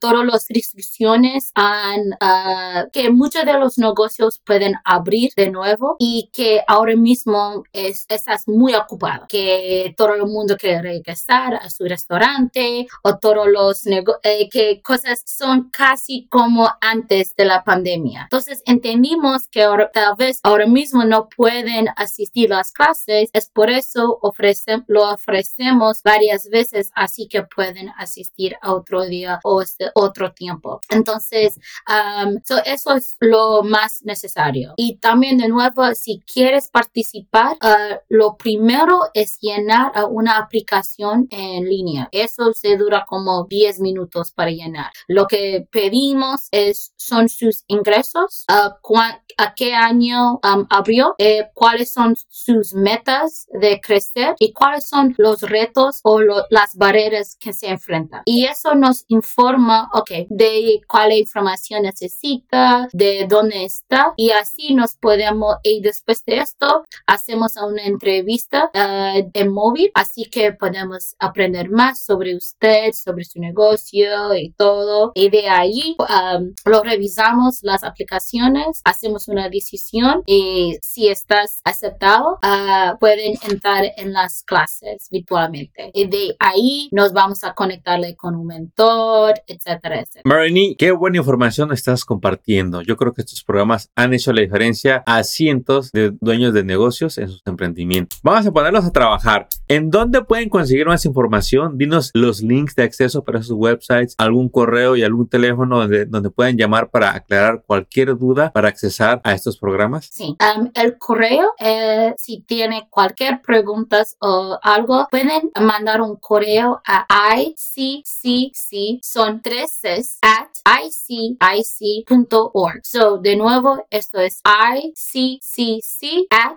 todas 0.00 0.26
las 0.26 0.46
restricciones 0.48 1.50
han, 1.54 2.12
uh, 2.20 2.90
que 2.92 3.10
muchos 3.10 3.44
de 3.44 3.52
los 3.54 3.78
negocios 3.78 4.40
pueden 4.44 4.74
abrir 4.84 5.32
de 5.36 5.50
nuevo 5.50 5.96
y 5.98 6.30
que 6.32 6.62
ahora 6.66 6.96
mismo 6.96 7.64
es, 7.72 8.06
estás 8.08 8.46
muy 8.46 8.74
ocupado, 8.74 9.26
que 9.28 9.94
todo 9.96 10.14
el 10.14 10.26
mundo 10.26 10.56
quiere 10.56 10.82
regresar 10.82 11.54
a 11.54 11.70
su 11.70 11.84
restaurante 11.84 12.86
o 13.02 13.18
todos 13.18 13.46
los 13.48 13.86
eh, 13.86 14.48
que 14.50 14.82
cosas 14.82 15.22
son 15.24 15.70
casi 15.70 16.26
como 16.28 16.68
antes 16.80 17.34
de 17.36 17.44
la 17.44 17.64
pandemia. 17.64 18.22
Entonces 18.24 18.62
entendimos 18.66 19.48
que 19.48 19.62
ahora, 19.62 19.90
tal 19.92 20.14
vez 20.16 20.40
ahora 20.42 20.66
mismo 20.66 21.04
no 21.04 21.28
pueden 21.28 21.88
asistir 21.96 22.50
las 22.50 22.72
clases, 22.72 23.30
es 23.32 23.50
por 23.50 23.70
eso 23.70 24.15
ofrecen, 24.22 24.84
lo 24.88 25.10
ofrecemos 25.10 26.02
varias 26.02 26.48
veces 26.50 26.90
así 26.94 27.28
que 27.28 27.42
pueden 27.42 27.90
asistir 27.96 28.56
a 28.60 28.74
otro 28.74 29.04
día 29.04 29.40
o 29.44 29.62
este 29.62 29.90
otro 29.94 30.32
tiempo. 30.32 30.80
Entonces, 30.88 31.58
um, 31.88 32.40
eso 32.64 32.94
es 32.94 33.16
lo 33.20 33.62
más 33.62 34.02
necesario. 34.02 34.74
Y 34.76 34.98
también 34.98 35.38
de 35.38 35.48
nuevo, 35.48 35.94
si 35.94 36.20
quieres 36.20 36.68
participar, 36.70 37.56
uh, 37.62 37.96
lo 38.08 38.36
primero 38.36 39.00
es 39.14 39.38
llenar 39.40 39.92
una 40.10 40.38
aplicación 40.38 41.26
en 41.30 41.64
línea. 41.64 42.08
Eso 42.12 42.52
se 42.52 42.76
dura 42.76 43.04
como 43.06 43.46
10 43.48 43.80
minutos 43.80 44.32
para 44.32 44.50
llenar. 44.50 44.90
Lo 45.08 45.26
que 45.26 45.66
pedimos 45.70 46.48
es, 46.50 46.92
son 46.96 47.28
sus 47.28 47.64
ingresos, 47.68 48.44
uh, 48.50 48.96
a 49.38 49.54
qué 49.54 49.74
año 49.74 50.34
um, 50.34 50.66
abrió, 50.70 51.14
eh, 51.18 51.50
cuáles 51.54 51.92
son 51.92 52.16
sus 52.28 52.74
metas 52.74 53.46
de 53.52 53.80
crecer 53.96 54.34
y 54.38 54.52
cuáles 54.52 54.88
son 54.88 55.14
los 55.16 55.40
retos 55.42 56.00
o 56.02 56.20
las 56.50 56.74
barreras 56.74 57.36
que 57.40 57.52
se 57.52 57.68
enfrentan. 57.68 58.22
Y 58.26 58.44
eso 58.44 58.74
nos 58.74 59.04
informa, 59.08 59.88
ok, 59.94 60.10
de 60.28 60.80
cuál 60.86 61.12
información 61.12 61.82
necesita, 61.82 62.88
de 62.92 63.26
dónde 63.28 63.64
está 63.64 64.12
y 64.16 64.30
así 64.30 64.74
nos 64.74 64.96
podemos, 64.96 65.56
y 65.62 65.80
después 65.80 66.24
de 66.26 66.38
esto, 66.38 66.84
hacemos 67.06 67.56
una 67.56 67.84
entrevista 67.84 68.70
uh, 68.74 69.30
en 69.32 69.52
móvil, 69.52 69.90
así 69.94 70.24
que 70.26 70.52
podemos 70.52 71.14
aprender 71.18 71.70
más 71.70 72.04
sobre 72.04 72.36
usted, 72.36 72.92
sobre 72.92 73.24
su 73.24 73.40
negocio 73.40 74.34
y 74.34 74.52
todo. 74.52 75.12
Y 75.14 75.30
de 75.30 75.48
ahí 75.48 75.96
um, 75.98 76.52
lo 76.64 76.82
revisamos 76.82 77.60
las 77.62 77.82
aplicaciones, 77.82 78.82
hacemos 78.84 79.28
una 79.28 79.48
decisión 79.48 80.22
y 80.26 80.76
si 80.82 81.08
estás 81.08 81.60
aceptado, 81.64 82.38
uh, 82.42 82.98
pueden 82.98 83.34
entrar 83.48 83.85
en 83.96 84.12
las 84.12 84.42
clases 84.42 85.08
virtualmente. 85.10 85.90
Y 85.94 86.06
de 86.06 86.36
ahí 86.38 86.88
nos 86.92 87.12
vamos 87.12 87.44
a 87.44 87.54
conectarle 87.54 88.16
con 88.16 88.34
un 88.34 88.46
mentor, 88.46 89.34
etcétera, 89.46 90.00
etcétera. 90.00 90.22
Marini, 90.24 90.76
qué 90.76 90.92
buena 90.92 91.18
información 91.18 91.72
estás 91.72 92.04
compartiendo. 92.04 92.82
Yo 92.82 92.96
creo 92.96 93.12
que 93.12 93.22
estos 93.22 93.42
programas 93.42 93.90
han 93.94 94.14
hecho 94.14 94.32
la 94.32 94.40
diferencia 94.40 95.02
a 95.06 95.22
cientos 95.24 95.92
de 95.92 96.12
dueños 96.20 96.52
de 96.52 96.64
negocios 96.64 97.18
en 97.18 97.28
sus 97.28 97.42
emprendimientos. 97.46 98.20
Vamos 98.22 98.46
a 98.46 98.52
ponerlos 98.52 98.84
a 98.84 98.92
trabajar. 98.92 99.48
¿En 99.68 99.90
dónde 99.90 100.22
pueden 100.22 100.48
conseguir 100.48 100.86
más 100.86 101.04
información? 101.04 101.78
Dinos 101.78 102.10
los 102.14 102.42
links 102.42 102.74
de 102.76 102.84
acceso 102.84 103.24
para 103.24 103.42
sus 103.42 103.56
websites, 103.56 104.14
algún 104.18 104.48
correo 104.48 104.96
y 104.96 105.02
algún 105.02 105.28
teléfono 105.28 105.78
donde, 105.78 106.06
donde 106.06 106.30
pueden 106.30 106.56
llamar 106.56 106.90
para 106.90 107.14
aclarar 107.14 107.64
cualquier 107.66 108.16
duda 108.16 108.52
para 108.52 108.68
accesar 108.68 109.20
a 109.24 109.32
estos 109.32 109.58
programas. 109.58 110.08
Sí, 110.12 110.36
um, 110.56 110.70
el 110.74 110.98
correo, 110.98 111.52
eh, 111.58 112.14
si 112.16 112.42
tiene 112.42 112.86
cualquier 112.90 113.40
pregunta 113.42 113.75
o 114.20 114.58
algo, 114.62 115.06
pueden 115.10 115.50
mandar 115.60 116.00
un 116.00 116.16
correo 116.16 116.80
a 116.86 117.06
ICCC, 117.38 119.00
son 119.02 119.42
tres 119.42 119.78
C's, 119.80 120.18
at 120.22 120.55
icic.org. 120.66 122.80
So, 122.82 123.18
de 123.18 123.36
nuevo, 123.36 123.86
esto 123.90 124.18
es 124.18 124.40
ICCC 124.44 126.26
at 126.30 126.56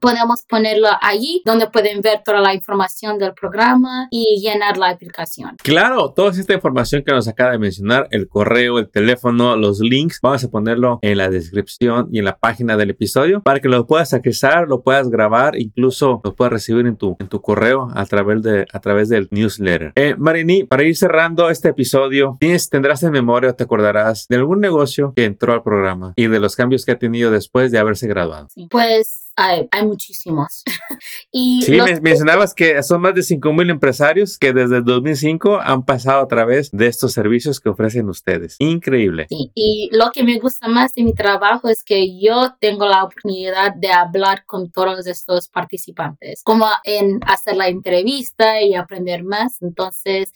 podemos 0.00 0.44
ponerlo 0.48 0.88
allí 1.00 1.42
donde 1.44 1.68
pueden 1.68 2.00
ver 2.00 2.22
toda 2.24 2.40
la 2.40 2.54
información 2.54 3.18
del 3.18 3.34
programa 3.34 4.08
y 4.10 4.40
llenar 4.40 4.76
la 4.76 4.90
aplicación. 4.90 5.56
Claro, 5.62 6.12
toda 6.12 6.30
esta 6.30 6.54
información 6.54 7.02
que 7.06 7.12
nos 7.12 7.28
acaba 7.28 7.52
de 7.52 7.58
mencionar, 7.58 8.08
el 8.10 8.28
correo, 8.28 8.78
el 8.78 8.90
teléfono, 8.90 9.56
los 9.56 9.80
links, 9.80 10.18
vamos 10.22 10.42
a 10.44 10.50
ponerlo 10.50 10.98
en 11.02 11.18
la 11.18 11.28
descripción 11.28 12.08
y 12.10 12.18
en 12.18 12.24
la 12.24 12.36
página 12.38 12.76
del 12.76 12.90
episodio 12.90 13.42
para 13.42 13.60
que 13.60 13.68
lo 13.68 13.86
puedas 13.86 14.12
accesar, 14.12 14.66
lo 14.68 14.82
puedas 14.82 15.08
grabar, 15.08 15.56
incluso 15.58 15.83
lo 16.24 16.34
puedas 16.34 16.52
recibir 16.52 16.86
en 16.86 16.96
tu, 16.96 17.16
en 17.18 17.28
tu 17.28 17.40
correo 17.40 17.88
a 17.94 18.04
través, 18.06 18.42
de, 18.42 18.66
a 18.72 18.80
través 18.80 19.08
del 19.08 19.28
newsletter. 19.30 19.92
Eh, 19.96 20.14
Marini, 20.18 20.64
para 20.64 20.84
ir 20.84 20.96
cerrando 20.96 21.50
este 21.50 21.70
episodio, 21.70 22.36
¿tienes, 22.40 22.68
tendrás 22.68 23.02
en 23.02 23.12
memoria 23.12 23.50
o 23.50 23.54
te 23.54 23.64
acordarás 23.64 24.26
de 24.28 24.36
algún 24.36 24.60
negocio 24.60 25.12
que 25.14 25.24
entró 25.24 25.52
al 25.52 25.62
programa 25.62 26.12
y 26.16 26.26
de 26.26 26.40
los 26.40 26.56
cambios 26.56 26.84
que 26.84 26.92
ha 26.92 26.98
tenido 26.98 27.30
después 27.30 27.70
de 27.70 27.78
haberse 27.78 28.06
graduado? 28.06 28.48
Pues 28.70 29.23
hay, 29.36 29.68
muchísimos. 29.82 30.62
y 31.32 31.62
sí, 31.62 31.78
mencionabas 32.00 32.54
que 32.54 32.82
son 32.82 33.00
más 33.00 33.14
de 33.14 33.22
5.000 33.22 33.70
empresarios 33.70 34.38
que 34.38 34.52
desde 34.52 34.78
el 34.78 34.84
2005 34.84 35.60
han 35.60 35.84
pasado 35.84 36.22
a 36.22 36.28
través 36.28 36.70
de 36.70 36.86
estos 36.86 37.12
servicios 37.12 37.60
que 37.60 37.68
ofrecen 37.68 38.08
ustedes. 38.08 38.56
Increíble. 38.58 39.26
Sí, 39.28 39.50
y 39.54 39.90
lo 39.92 40.10
que 40.12 40.22
me 40.22 40.38
gusta 40.38 40.68
más 40.68 40.94
de 40.94 41.02
mi 41.02 41.14
trabajo 41.14 41.68
es 41.68 41.82
que 41.82 42.18
yo 42.20 42.54
tengo 42.60 42.86
la 42.86 43.04
oportunidad 43.04 43.74
de 43.74 43.90
hablar 43.90 44.44
con 44.46 44.70
todos 44.70 45.06
estos 45.06 45.48
participantes, 45.48 46.42
como 46.44 46.66
en 46.84 47.20
hacer 47.26 47.56
la 47.56 47.68
entrevista 47.68 48.60
y 48.60 48.74
aprender 48.74 49.24
más. 49.24 49.60
Entonces, 49.62 50.32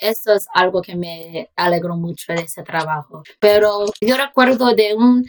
eso 0.00 0.34
es 0.34 0.46
algo 0.54 0.82
que 0.82 0.96
me 0.96 1.50
alegro 1.56 1.96
mucho 1.96 2.32
de 2.32 2.42
ese 2.42 2.62
trabajo. 2.62 3.22
Pero 3.38 3.86
yo 4.00 4.16
recuerdo 4.16 4.74
de 4.74 4.94
un 4.94 5.26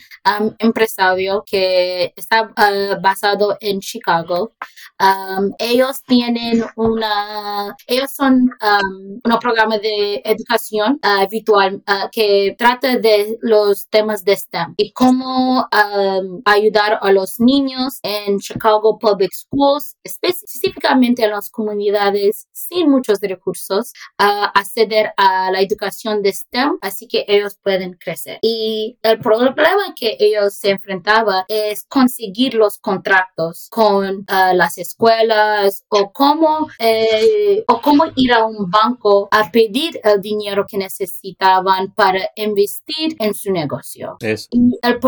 empresario 0.60 1.44
que 1.46 2.14
está 2.16 2.44
uh, 2.44 3.01
basado 3.02 3.58
en 3.60 3.80
Chicago. 3.80 4.54
Um, 5.00 5.52
ellos 5.58 6.04
tienen 6.04 6.64
una, 6.76 7.76
ellos 7.88 8.12
son 8.12 8.34
um, 8.62 9.20
un 9.24 9.40
programa 9.40 9.80
de 9.80 10.22
educación 10.24 11.00
uh, 11.04 11.28
virtual 11.30 11.82
uh, 11.88 12.08
que 12.12 12.56
trata 12.58 12.98
de 12.98 13.38
los 13.42 13.88
temas 13.90 14.24
de 14.24 14.36
STEM 14.36 14.76
y 14.78 14.94
cómo 14.94 15.62
um, 15.62 16.42
ayudar 16.46 17.00
a 17.02 17.12
los 17.12 17.40
niños 17.40 18.00
en 18.04 18.40
Chicago 18.40 19.00
Public 19.00 19.32
Schools, 19.34 19.98
específicamente 20.04 21.24
en 21.24 21.32
las 21.32 21.50
comunidades 21.50 22.48
sin 22.52 22.90
muchos 22.90 23.20
recursos, 23.22 23.94
a 24.18 24.46
acceder 24.46 25.14
a 25.18 25.50
la 25.52 25.62
educación 25.62 26.22
de 26.22 26.34
STEM, 26.34 26.78
así 26.82 27.08
que 27.08 27.26
ellos 27.28 27.58
pueden 27.64 27.94
crecer. 27.94 28.38
Y 28.42 28.98
el 29.02 29.20
problema 29.20 29.94
que 29.96 30.18
ellos 30.20 30.56
se 30.56 30.70
enfrentaban 30.72 31.44
es 31.48 31.86
conseguir 31.88 32.54
los 32.54 32.78
contratos 32.92 33.68
con 33.70 34.18
uh, 34.20 34.54
las 34.56 34.78
escuelas 34.78 35.86
o 35.90 36.12
cómo, 36.12 36.68
eh, 36.80 37.64
o 37.68 37.82
cómo 37.82 38.06
ir 38.16 38.34
a 38.34 38.46
un 38.46 38.70
banco 38.70 39.28
a 39.32 39.50
pedir 39.52 40.00
el 40.04 40.22
dinero 40.22 40.66
que 40.68 40.78
necesitaban 40.78 41.94
para 41.94 42.20
investir 42.36 43.16
en 43.20 43.34
su 43.34 43.52
negocio. 43.52 44.18
el, 44.20 45.00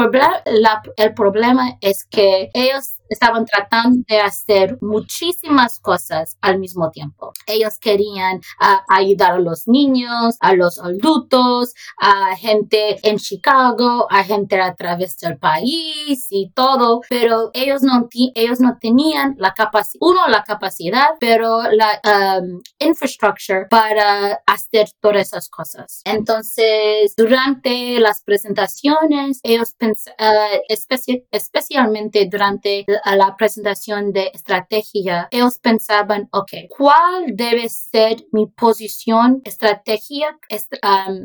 el 0.98 1.14
problema 1.14 1.78
es 1.82 2.06
que 2.10 2.50
ellos 2.54 2.96
estaban 3.14 3.46
tratando 3.46 4.00
de 4.08 4.20
hacer 4.20 4.78
muchísimas 4.82 5.80
cosas 5.80 6.38
al 6.42 6.60
mismo 6.60 6.90
tiempo. 6.92 7.34
Ellos 7.48 7.80
querían 7.80 8.42
ah, 8.60 8.84
ayudar 8.90 9.34
a 9.34 9.40
los 9.40 9.68
niños, 9.68 10.36
a 10.40 10.54
los 10.54 10.80
adultos, 10.80 11.74
a 12.00 12.36
gente 12.36 12.98
en 13.08 13.18
Chicago, 13.18 14.08
a 14.10 14.24
gente 14.24 14.60
a 14.60 14.76
través 14.76 15.18
del 15.20 15.38
país 15.38 16.28
y 16.30 16.52
todo, 16.54 17.02
pero 17.10 17.52
ellos 17.54 17.82
no, 17.82 18.08
ellos 18.36 18.60
no 18.60 18.78
tenían 18.80 19.36
la 19.38 19.54
capacidad, 19.54 20.00
uno, 20.02 20.28
la 20.28 20.44
capacidad, 20.44 21.10
pero 21.20 21.62
la 21.72 22.00
um, 22.40 22.62
infrastructure 22.80 23.68
para 23.70 24.42
hacer 24.46 24.88
todas 25.00 25.28
esas 25.28 25.50
cosas. 25.50 26.02
Entonces, 26.06 27.14
durante 27.16 28.00
las 28.00 28.24
presentaciones, 28.24 29.40
ellos 29.44 29.74
pensaban, 29.78 30.18
uh, 30.20 30.60
especialmente 31.32 32.28
durante 32.30 32.86
a 33.04 33.16
la 33.16 33.36
presentación 33.38 34.12
de 34.12 34.32
estrategia, 34.34 35.28
ellos 35.32 35.60
pensaban, 35.60 36.30
ok, 36.32 36.52
¿cuál 36.76 37.36
debe 37.36 37.70
ser 37.70 38.26
mi 38.32 38.48
posición 38.48 39.42
estratégica, 39.44 40.38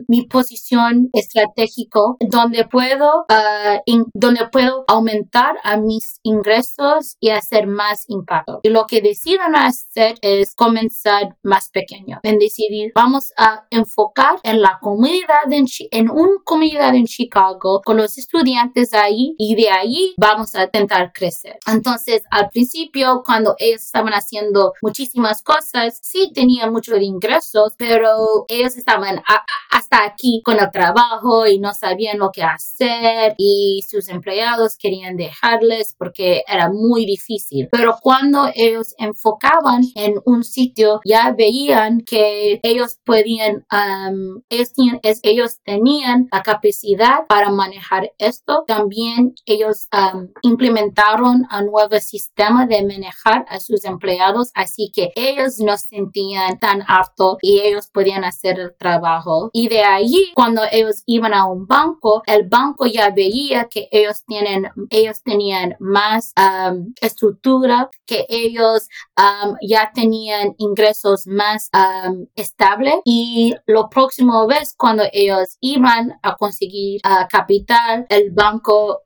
mi 0.09 0.27
posición 0.27 1.11
estratégico 1.13 2.17
donde 2.21 2.65
puedo, 2.65 3.27
uh, 3.29 4.09
donde 4.15 4.49
puedo 4.51 4.85
aumentar 4.89 5.57
a 5.63 5.77
mis 5.77 6.21
ingresos 6.23 7.17
y 7.21 7.31
hacer 7.31 7.67
más 7.67 8.05
impacto? 8.09 8.61
Y 8.63 8.71
lo 8.71 8.87
que 8.87 9.01
deciden 9.01 9.55
hacer 9.55 10.17
es 10.23 10.55
comenzar 10.55 11.37
más 11.43 11.71
pequeño, 11.71 12.21
en 12.23 12.39
decidir, 12.39 12.93
vamos 12.95 13.33
a 13.37 13.67
enfocar 13.71 14.41
en 14.43 14.61
la 14.61 14.79
comunidad 14.81 15.51
en, 15.51 15.67
en 15.91 16.11
una 16.11 16.39
comunidad 16.45 16.95
en 16.95 17.07
Chicago 17.07 17.81
con 17.85 17.97
los 17.97 18.19
estudiantes 18.19 18.95
ahí 18.95 19.35
y 19.39 19.55
de 19.55 19.71
ahí 19.71 20.15
vamos 20.17 20.55
a 20.55 20.65
intentar 20.65 21.13
crecer. 21.13 21.59
Entonces, 21.73 22.23
al 22.31 22.49
principio, 22.51 23.23
cuando 23.25 23.55
ellos 23.59 23.83
estaban 23.83 24.13
haciendo 24.13 24.73
muchísimas 24.83 25.43
cosas, 25.43 25.99
sí 26.03 26.33
tenían 26.35 26.73
muchos 26.73 27.01
ingresos, 27.01 27.75
pero 27.77 28.45
ellos 28.49 28.77
estaban 28.77 29.23
hasta 29.71 30.05
aquí 30.05 30.43
con 30.45 30.59
el 30.59 30.71
trabajo 30.71 31.47
y 31.47 31.59
no 31.59 31.73
sabían 31.75 32.19
lo 32.19 32.31
que 32.31 32.43
hacer 32.43 33.35
y 33.39 33.85
sus 33.89 34.09
empleados 34.09 34.77
querían 34.79 35.17
dejarles 35.17 35.95
porque 35.99 36.43
era 36.47 36.71
muy 36.71 37.05
difícil. 37.07 37.69
Pero 37.71 37.97
cuando 38.01 38.51
ellos 38.55 38.95
enfocaban 38.99 39.83
en 39.95 40.15
un 40.25 40.45
sitio, 40.45 41.01
ya 41.05 41.35
veían 41.37 42.01
que 42.01 42.61
ellos 42.63 42.99
podían, 43.05 43.67
um, 43.73 44.43
ellos, 44.49 44.73
tenían, 44.73 45.01
ellos 45.23 45.59
tenían 45.65 46.29
la 46.33 46.43
capacidad 46.43 47.27
para 47.29 47.51
manejar 47.51 48.13
esto. 48.19 48.65
También 48.67 49.35
ellos 49.47 49.89
um, 49.93 50.29
implementaron 50.43 51.47
a 51.51 51.63
nuevo 51.63 51.99
sistema 52.01 52.67
de 52.67 52.83
manejar 52.83 53.45
a 53.49 53.61
sus 53.61 53.85
empleados, 53.85 54.51
así 54.55 54.91
que 54.95 55.13
ellos 55.15 55.59
no 55.59 55.77
sentían 55.77 56.59
tan 56.59 56.83
harto 56.87 57.39
y 57.43 57.61
ellos 57.61 57.89
podían 57.89 58.25
hacer 58.25 58.59
el 58.59 58.75
trabajo. 58.77 59.51
Y 59.53 59.69
de 59.69 59.83
allí, 59.83 60.33
cuando 60.35 60.63
ellos 60.71 61.03
iban 61.07 61.35
a 61.35 61.47
un 61.47 61.67
banco, 61.67 62.23
el 62.27 62.49
banco 62.49 62.87
ya 62.87 63.11
veía 63.11 63.69
que 63.71 63.89
ellos 63.91 64.25
tienen, 64.27 64.69
ellos 64.91 65.23
tenían 65.23 65.77
más 65.79 66.33
um, 66.37 66.93
estructura, 67.01 67.89
que 68.07 68.27
ellos 68.29 68.89
um, 69.17 69.57
ya 69.63 69.91
tenían 69.95 70.55
ingresos 70.59 71.27
más 71.27 71.71
um, 71.75 72.27
estables 72.35 72.97
y 73.05 73.55
lo 73.67 73.89
próximo 73.89 74.47
vez 74.47 74.75
cuando 74.77 75.05
ellos 75.13 75.57
iban 75.61 76.19
a 76.23 76.37
conseguir 76.37 77.01
uh, 77.05 77.27
capital, 77.29 78.07
el 78.09 78.31
banco, 78.31 79.03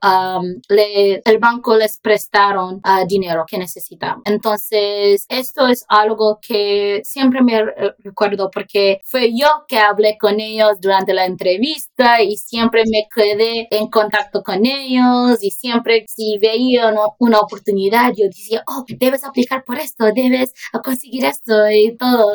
le, 0.69 1.21
el 1.23 1.37
banco 1.39 1.75
les 1.75 1.99
prestaron 2.33 2.81
dinero 3.07 3.45
que 3.47 3.57
necesitamos. 3.57 4.23
Entonces, 4.25 5.25
esto 5.29 5.67
es 5.67 5.85
algo 5.87 6.39
que 6.41 7.01
siempre 7.03 7.41
me 7.43 7.63
recuerdo 7.99 8.49
porque 8.51 8.99
fue 9.03 9.31
yo 9.37 9.47
que 9.67 9.77
hablé 9.77 10.17
con 10.19 10.39
ellos 10.39 10.79
durante 10.81 11.13
la 11.13 11.25
entrevista 11.25 12.21
y 12.21 12.37
siempre 12.37 12.83
me 12.89 13.07
quedé 13.13 13.67
en 13.69 13.87
contacto 13.87 14.41
con 14.41 14.65
ellos 14.65 15.43
y 15.43 15.51
siempre 15.51 16.05
si 16.07 16.37
veía 16.39 16.93
una, 17.19 17.39
oportunidad, 17.39 18.13
yo 18.15 18.25
decía, 18.27 18.63
oh, 18.67 18.85
debes 18.87 19.23
aplicar 19.23 19.63
por 19.65 19.77
esto, 19.77 20.05
debes 20.15 20.53
conseguir 20.83 21.25
esto 21.25 21.69
y 21.69 21.95
todo. 21.97 22.33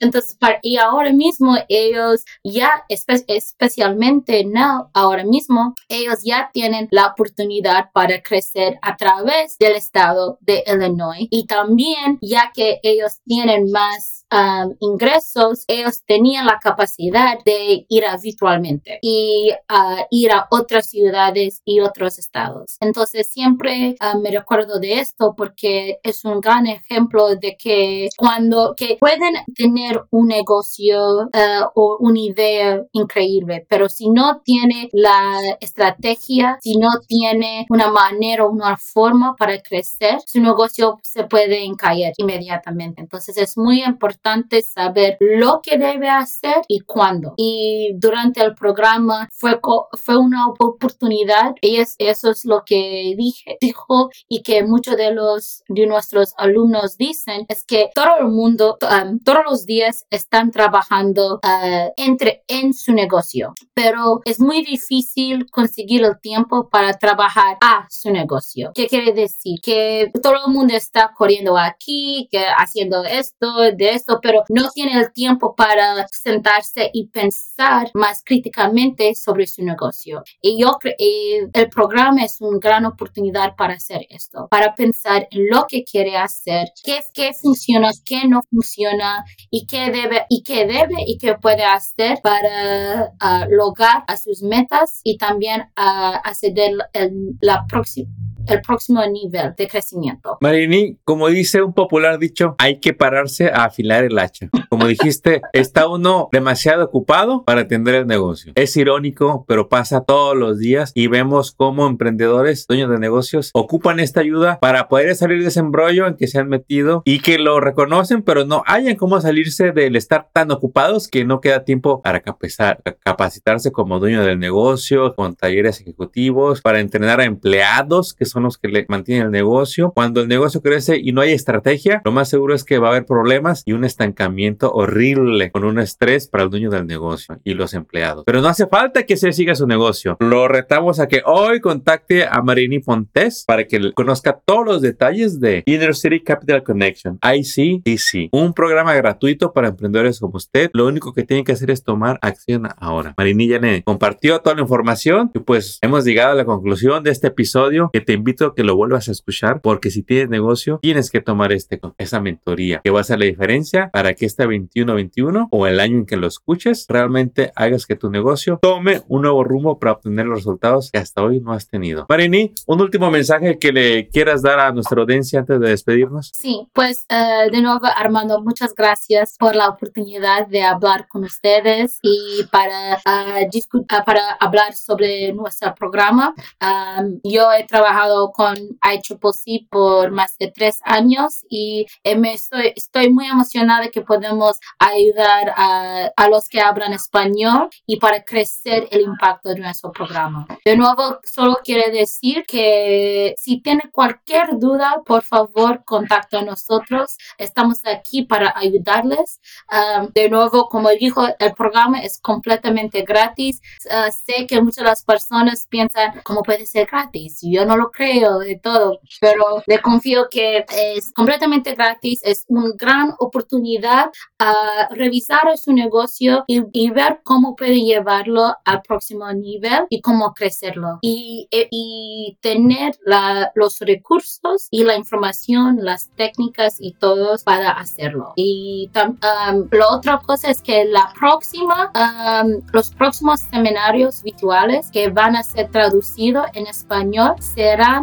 entonces, 0.00 0.36
y 0.62 0.76
ahora 0.76 1.12
mismo 1.12 1.56
ellos 1.68 2.24
ya, 2.42 2.84
especialmente 2.88 4.44
no, 4.44 4.90
ahora 4.92 5.24
mismo, 5.24 5.74
ellos 5.88 6.18
ya 6.24 6.50
tienen 6.52 6.88
la 6.90 7.06
oportunidad 7.06 7.90
para 7.92 8.22
crecer 8.22 8.78
a 8.82 8.96
través 8.96 9.13
del 9.58 9.76
estado 9.76 10.38
de 10.40 10.64
Illinois. 10.66 11.26
Y 11.30 11.46
también 11.46 12.18
ya 12.20 12.52
que 12.54 12.80
ellos 12.82 13.20
tienen 13.24 13.70
más 13.70 14.13
um, 14.34 14.74
ingresos, 14.80 15.64
ellos 15.68 16.02
tenían 16.04 16.46
la 16.46 16.58
capacidad 16.58 17.38
de 17.44 17.86
ir 17.88 18.04
habitualmente 18.04 18.98
y 19.02 19.50
uh, 19.70 20.04
ir 20.10 20.32
a 20.32 20.46
otras 20.50 20.88
ciudades 20.90 21.62
y 21.64 21.80
otros 21.80 22.18
estados. 22.18 22.76
Entonces 22.80 23.28
siempre 23.28 23.96
uh, 24.00 24.18
me 24.18 24.30
recuerdo 24.30 24.78
de 24.78 25.00
esto 25.00 25.34
porque 25.36 25.98
es 26.02 26.24
un 26.24 26.40
gran 26.40 26.66
ejemplo 26.66 27.36
de 27.36 27.56
que 27.56 28.08
cuando 28.16 28.74
que 28.76 28.96
pueden 28.98 29.34
tener 29.54 30.02
un 30.10 30.28
negocio 30.28 31.22
uh, 31.22 31.70
o 31.74 31.96
una 32.00 32.20
idea 32.20 32.82
increíble, 32.92 33.66
pero 33.68 33.88
si 33.88 34.10
no 34.10 34.40
tiene 34.44 34.88
la 34.92 35.40
estrategia, 35.60 36.58
si 36.60 36.76
no 36.76 36.88
tiene 37.06 37.66
una 37.68 37.90
manera 37.90 38.44
o 38.44 38.50
una 38.50 38.76
forma 38.76 39.34
para 39.36 39.60
crecer, 39.60 40.18
su 40.26 40.40
negocio 40.40 40.98
se 41.02 41.24
puede 41.24 41.64
caer 41.76 42.12
inmediatamente. 42.16 43.00
Entonces 43.00 43.36
es 43.36 43.56
muy 43.56 43.82
importante 43.82 44.23
saber 44.62 45.16
lo 45.20 45.60
que 45.62 45.78
debe 45.78 46.08
hacer 46.08 46.62
y 46.68 46.80
cuándo. 46.80 47.34
Y 47.36 47.92
durante 47.96 48.42
el 48.42 48.54
programa 48.54 49.28
fue, 49.32 49.60
fue 50.02 50.16
una 50.16 50.48
oportunidad 50.48 51.54
y 51.60 51.76
es, 51.76 51.94
eso 51.98 52.30
es 52.30 52.44
lo 52.44 52.62
que 52.64 53.14
dije, 53.16 53.56
dijo 53.60 54.10
y 54.28 54.42
que 54.42 54.64
muchos 54.64 54.96
de 54.96 55.12
los 55.12 55.62
de 55.68 55.86
nuestros 55.86 56.34
alumnos 56.36 56.96
dicen 56.96 57.46
es 57.48 57.64
que 57.64 57.90
todo 57.94 58.18
el 58.20 58.28
mundo 58.28 58.76
um, 58.82 59.18
todos 59.18 59.40
los 59.48 59.66
días 59.66 60.06
están 60.10 60.50
trabajando 60.50 61.34
uh, 61.36 61.92
entre 61.96 62.44
en 62.48 62.72
su 62.72 62.92
negocio, 62.92 63.54
pero 63.74 64.20
es 64.24 64.40
muy 64.40 64.64
difícil 64.64 65.50
conseguir 65.50 66.04
el 66.04 66.20
tiempo 66.20 66.68
para 66.68 66.94
trabajar 66.94 67.56
a 67.60 67.86
su 67.90 68.10
negocio. 68.10 68.72
¿Qué 68.74 68.86
quiere 68.86 69.12
decir? 69.12 69.58
Que 69.62 70.10
todo 70.22 70.34
el 70.46 70.52
mundo 70.52 70.74
está 70.74 71.12
corriendo 71.14 71.56
aquí, 71.58 72.28
que 72.30 72.44
haciendo 72.56 73.04
esto, 73.04 73.46
de 73.76 73.90
esto, 73.90 74.13
pero 74.22 74.44
no 74.48 74.70
tiene 74.70 74.98
el 74.98 75.12
tiempo 75.12 75.54
para 75.54 76.06
sentarse 76.08 76.90
y 76.92 77.08
pensar 77.08 77.90
más 77.94 78.22
críticamente 78.24 79.14
sobre 79.14 79.46
su 79.46 79.62
negocio. 79.62 80.22
Y 80.40 80.60
yo 80.60 80.78
el 80.98 81.68
programa 81.68 82.24
es 82.24 82.40
una 82.40 82.58
gran 82.60 82.84
oportunidad 82.86 83.54
para 83.56 83.74
hacer 83.74 84.06
esto, 84.08 84.48
para 84.50 84.74
pensar 84.74 85.28
en 85.30 85.48
lo 85.48 85.66
que 85.68 85.84
quiere 85.84 86.16
hacer, 86.16 86.68
qué, 86.82 87.00
qué 87.12 87.32
funciona, 87.40 87.90
qué 88.04 88.26
no 88.28 88.40
funciona 88.50 89.24
y 89.50 89.66
qué 89.66 89.90
debe 89.90 90.26
y 90.28 90.42
qué 90.42 90.66
debe 90.66 90.96
y 91.06 91.18
qué 91.18 91.34
puede 91.34 91.64
hacer 91.64 92.20
para 92.22 93.12
uh, 93.22 93.50
lograr 93.50 94.04
sus 94.16 94.42
metas 94.42 95.00
y 95.04 95.18
también 95.18 95.62
uh, 95.76 96.18
acceder 96.24 96.72
el, 96.92 97.36
la 97.40 97.64
próxima 97.68 98.08
el 98.48 98.60
próximo 98.60 99.04
nivel 99.06 99.54
de 99.56 99.68
crecimiento. 99.68 100.38
Marini, 100.40 100.98
como 101.04 101.28
dice 101.28 101.62
un 101.62 101.72
popular 101.72 102.18
dicho, 102.18 102.54
hay 102.58 102.80
que 102.80 102.92
pararse 102.92 103.48
a 103.48 103.64
afilar 103.64 104.04
el 104.04 104.18
hacha. 104.18 104.48
Como 104.68 104.86
dijiste, 104.86 105.42
está 105.52 105.88
uno 105.88 106.28
demasiado 106.32 106.84
ocupado 106.84 107.44
para 107.44 107.62
atender 107.62 107.94
el 107.94 108.06
negocio. 108.06 108.52
Es 108.54 108.76
irónico, 108.76 109.44
pero 109.48 109.68
pasa 109.68 110.02
todos 110.02 110.36
los 110.36 110.58
días 110.58 110.92
y 110.94 111.06
vemos 111.06 111.52
cómo 111.52 111.86
emprendedores, 111.86 112.66
dueños 112.66 112.90
de 112.90 112.98
negocios, 112.98 113.50
ocupan 113.54 114.00
esta 114.00 114.20
ayuda 114.20 114.58
para 114.60 114.88
poder 114.88 115.14
salir 115.14 115.42
de 115.42 115.48
ese 115.48 115.60
embrollo 115.60 116.06
en 116.06 116.16
que 116.16 116.26
se 116.26 116.38
han 116.38 116.48
metido 116.48 117.02
y 117.04 117.20
que 117.20 117.38
lo 117.38 117.60
reconocen, 117.60 118.22
pero 118.22 118.44
no 118.44 118.62
hayan 118.66 118.96
cómo 118.96 119.20
salirse 119.20 119.72
del 119.72 119.96
estar 119.96 120.28
tan 120.32 120.50
ocupados 120.50 121.08
que 121.08 121.24
no 121.24 121.40
queda 121.40 121.64
tiempo 121.64 122.02
para 122.02 122.22
capacitarse 122.22 123.72
como 123.72 123.98
dueño 124.00 124.24
del 124.24 124.38
negocio, 124.38 125.14
con 125.14 125.34
talleres 125.34 125.80
ejecutivos, 125.80 126.60
para 126.60 126.80
entrenar 126.80 127.20
a 127.20 127.24
empleados 127.24 128.14
que 128.14 128.24
son 128.24 128.33
los 128.42 128.58
que 128.58 128.68
le 128.68 128.86
mantienen 128.88 129.26
el 129.26 129.32
negocio. 129.32 129.92
Cuando 129.94 130.20
el 130.20 130.28
negocio 130.28 130.60
crece 130.60 130.98
y 131.02 131.12
no 131.12 131.20
hay 131.20 131.32
estrategia, 131.32 132.02
lo 132.04 132.12
más 132.12 132.28
seguro 132.28 132.54
es 132.54 132.64
que 132.64 132.78
va 132.78 132.88
a 132.88 132.90
haber 132.90 133.06
problemas 133.06 133.62
y 133.64 133.72
un 133.72 133.84
estancamiento 133.84 134.72
horrible 134.72 135.50
con 135.50 135.64
un 135.64 135.78
estrés 135.78 136.28
para 136.28 136.44
el 136.44 136.50
dueño 136.50 136.70
del 136.70 136.86
negocio 136.86 137.38
y 137.44 137.54
los 137.54 137.74
empleados. 137.74 138.24
Pero 138.26 138.40
no 138.40 138.48
hace 138.48 138.66
falta 138.66 139.04
que 139.04 139.16
se 139.16 139.32
siga 139.32 139.54
su 139.54 139.66
negocio. 139.66 140.16
Lo 140.20 140.48
retamos 140.48 141.00
a 141.00 141.08
que 141.08 141.22
hoy 141.24 141.60
contacte 141.60 142.24
a 142.26 142.42
Marini 142.42 142.80
Pontes 142.80 143.44
para 143.46 143.66
que 143.66 143.92
conozca 143.92 144.40
todos 144.44 144.66
los 144.66 144.82
detalles 144.82 145.40
de 145.40 145.62
Inner 145.66 145.94
City 145.94 146.20
Capital 146.20 146.62
Connection, 146.62 147.18
ICDC, 147.22 148.30
un 148.32 148.52
programa 148.52 148.94
gratuito 148.94 149.52
para 149.52 149.68
emprendedores 149.68 150.20
como 150.20 150.36
usted. 150.36 150.70
Lo 150.72 150.86
único 150.86 151.12
que 151.12 151.24
tiene 151.24 151.44
que 151.44 151.52
hacer 151.52 151.70
es 151.70 151.82
tomar 151.82 152.18
acción 152.22 152.68
ahora. 152.78 153.14
Marini 153.16 153.48
ya 153.48 153.58
le 153.58 153.82
compartió 153.82 154.40
toda 154.40 154.56
la 154.56 154.62
información 154.62 155.30
y 155.34 155.38
pues 155.40 155.78
hemos 155.82 156.04
llegado 156.04 156.32
a 156.32 156.34
la 156.34 156.44
conclusión 156.44 157.02
de 157.02 157.10
este 157.10 157.28
episodio 157.28 157.90
que 157.92 158.00
te 158.00 158.12
invito 158.24 158.46
a 158.46 158.54
que 158.54 158.64
lo 158.64 158.74
vuelvas 158.74 159.08
a 159.08 159.12
escuchar 159.12 159.60
porque 159.60 159.90
si 159.90 160.02
tienes 160.02 160.30
negocio 160.30 160.78
tienes 160.80 161.10
que 161.10 161.20
tomar 161.20 161.52
este, 161.52 161.78
esa 161.98 162.20
mentoría 162.20 162.80
que 162.82 162.90
va 162.90 163.00
a 163.00 163.04
ser 163.04 163.18
la 163.18 163.26
diferencia 163.26 163.90
para 163.92 164.14
que 164.14 164.24
este 164.24 164.46
21-21 164.46 165.48
o 165.50 165.66
el 165.66 165.78
año 165.78 165.98
en 165.98 166.06
que 166.06 166.16
lo 166.16 166.26
escuches 166.26 166.86
realmente 166.88 167.52
hagas 167.54 167.84
que 167.84 167.96
tu 167.96 168.10
negocio 168.10 168.58
tome 168.62 169.02
un 169.08 169.22
nuevo 169.22 169.44
rumbo 169.44 169.78
para 169.78 169.92
obtener 169.92 170.24
los 170.24 170.38
resultados 170.38 170.90
que 170.90 170.98
hasta 170.98 171.22
hoy 171.22 171.40
no 171.40 171.52
has 171.52 171.68
tenido. 171.68 172.06
Marini, 172.08 172.54
un 172.66 172.80
último 172.80 173.10
mensaje 173.10 173.58
que 173.58 173.72
le 173.72 174.08
quieras 174.08 174.40
dar 174.40 174.58
a 174.58 174.72
nuestra 174.72 175.02
audiencia 175.02 175.40
antes 175.40 175.60
de 175.60 175.68
despedirnos. 175.68 176.30
Sí, 176.32 176.66
pues 176.72 177.04
uh, 177.10 177.50
de 177.50 177.60
nuevo 177.60 177.80
Armando, 177.94 178.40
muchas 178.40 178.74
gracias 178.74 179.36
por 179.38 179.54
la 179.54 179.68
oportunidad 179.68 180.46
de 180.48 180.62
hablar 180.62 181.08
con 181.08 181.24
ustedes 181.24 181.98
y 182.00 182.44
para, 182.50 182.96
uh, 183.04 184.04
para 184.06 184.30
hablar 184.40 184.74
sobre 184.74 185.30
nuestro 185.34 185.74
programa. 185.74 186.34
Um, 186.62 187.20
yo 187.22 187.52
he 187.52 187.66
trabajado 187.66 188.13
con 188.34 188.56
ICCC 188.56 189.68
por 189.70 190.10
más 190.10 190.36
de 190.38 190.50
tres 190.50 190.80
años 190.84 191.44
y 191.48 191.86
eh, 192.02 192.16
me 192.16 192.34
estoy, 192.34 192.72
estoy 192.74 193.10
muy 193.10 193.26
emocionada 193.26 193.88
que 193.88 194.02
podemos 194.02 194.58
ayudar 194.78 195.52
a, 195.56 196.10
a 196.16 196.28
los 196.28 196.48
que 196.48 196.60
hablan 196.60 196.92
español 196.92 197.68
y 197.86 197.98
para 197.98 198.24
crecer 198.24 198.88
el 198.90 199.02
impacto 199.02 199.50
de 199.50 199.60
nuestro 199.60 199.92
programa. 199.92 200.46
De 200.64 200.76
nuevo, 200.76 201.20
solo 201.24 201.58
quiero 201.64 201.90
decir 201.92 202.44
que 202.46 203.34
si 203.38 203.60
tiene 203.60 203.82
cualquier 203.92 204.58
duda, 204.58 205.02
por 205.04 205.22
favor, 205.22 205.84
contacta 205.84 206.38
a 206.38 206.42
nosotros. 206.42 207.16
Estamos 207.38 207.80
aquí 207.84 208.22
para 208.22 208.52
ayudarles. 208.56 209.40
Um, 209.70 210.10
de 210.14 210.28
nuevo, 210.28 210.68
como 210.68 210.90
dijo, 210.90 211.26
el 211.38 211.54
programa 211.54 212.00
es 212.00 212.20
completamente 212.20 213.02
gratis. 213.02 213.60
Uh, 213.86 214.10
sé 214.10 214.46
que 214.46 214.60
muchas 214.60 214.84
de 214.84 214.84
las 214.84 215.04
personas 215.04 215.66
piensan, 215.68 216.20
¿cómo 216.22 216.42
puede 216.42 216.66
ser 216.66 216.86
gratis? 216.86 217.40
Yo 217.42 217.64
no 217.64 217.76
lo 217.76 217.90
creo 217.90 218.03
de 218.04 218.60
todo, 218.62 219.00
pero 219.20 219.62
le 219.66 219.80
confío 219.80 220.28
que 220.30 220.64
es 220.68 221.12
completamente 221.12 221.74
gratis, 221.74 222.20
es 222.22 222.44
una 222.48 222.70
gran 222.76 223.14
oportunidad 223.18 224.10
a 224.38 224.88
revisar 224.90 225.40
su 225.56 225.72
negocio 225.72 226.44
y, 226.46 226.90
ver 226.94 227.20
cómo 227.24 227.56
puede 227.56 227.80
llevarlo 227.80 228.54
al 228.64 228.82
próximo 228.82 229.32
nivel 229.32 229.86
y 229.88 230.00
cómo 230.00 230.32
crecerlo 230.32 230.98
y, 231.00 231.48
e, 231.50 231.66
y 231.70 232.38
tener 232.40 232.94
la, 233.04 233.50
los 233.54 233.80
recursos 233.80 234.68
y 234.70 234.84
la 234.84 234.96
información, 234.96 235.78
las 235.80 236.10
técnicas 236.10 236.76
y 236.78 236.92
todos 236.92 237.42
para 237.42 237.70
hacerlo. 237.70 238.32
Y 238.36 238.90
um, 238.94 239.68
la 239.72 239.88
otra 239.88 240.18
cosa 240.18 240.50
es 240.50 240.62
que 240.62 240.84
la 240.84 241.12
próxima, 241.18 241.90
um, 241.94 242.60
los 242.72 242.90
próximos 242.92 243.40
seminarios 243.40 244.22
virtuales 244.22 244.90
que 244.92 245.08
van 245.08 245.36
a 245.36 245.42
ser 245.42 245.70
traducidos 245.70 246.46
en 246.54 246.66
español 246.66 247.34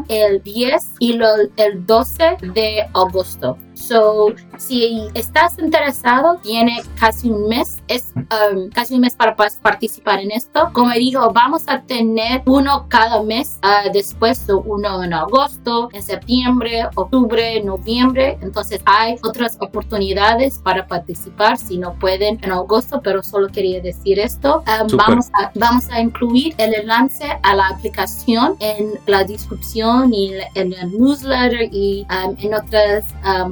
el 0.07 0.41
10 0.43 0.91
y 0.99 1.19
el 1.57 1.85
12 1.85 2.37
de 2.53 2.87
agosto. 2.93 3.57
So, 3.73 4.33
si 4.57 5.07
estás 5.13 5.57
interesado, 5.59 6.37
tiene 6.43 6.83
casi 6.99 7.29
un 7.29 7.47
mes, 7.47 7.77
es 7.87 8.13
um, 8.15 8.69
casi 8.69 8.95
un 8.95 9.01
mes 9.01 9.15
para 9.15 9.35
participar 9.35 10.19
en 10.19 10.31
esto. 10.31 10.69
Como 10.73 10.91
dijo, 10.91 11.31
vamos 11.33 11.63
a 11.67 11.81
tener 11.81 12.41
uno 12.45 12.85
cada 12.89 13.23
mes, 13.23 13.59
uh, 13.63 13.91
después 13.91 14.45
uno 14.65 15.03
en 15.03 15.13
agosto, 15.13 15.89
en 15.93 16.03
septiembre, 16.03 16.87
octubre, 16.95 17.61
noviembre. 17.63 18.37
Entonces 18.41 18.81
hay 18.85 19.15
otras 19.23 19.57
oportunidades 19.59 20.59
para 20.59 20.87
participar 20.87 21.57
si 21.57 21.77
no 21.77 21.93
pueden 21.95 22.39
en 22.43 22.51
agosto, 22.51 23.01
pero 23.01 23.23
solo 23.23 23.47
quería 23.47 23.81
decir 23.81 24.19
esto. 24.19 24.63
Um, 24.67 24.95
vamos, 24.97 25.29
a, 25.33 25.51
vamos 25.55 25.89
a 25.89 25.99
incluir 25.99 26.53
el 26.57 26.73
enlace 26.75 27.39
a 27.41 27.55
la 27.55 27.67
aplicación 27.69 28.55
en 28.59 28.99
la 29.07 29.23
descripción 29.23 30.13
y 30.13 30.33
en 30.55 30.73
el 30.73 30.91
newsletter 30.91 31.69
y 31.71 32.05
um, 32.09 32.35
en 32.39 32.53
otras 32.53 33.05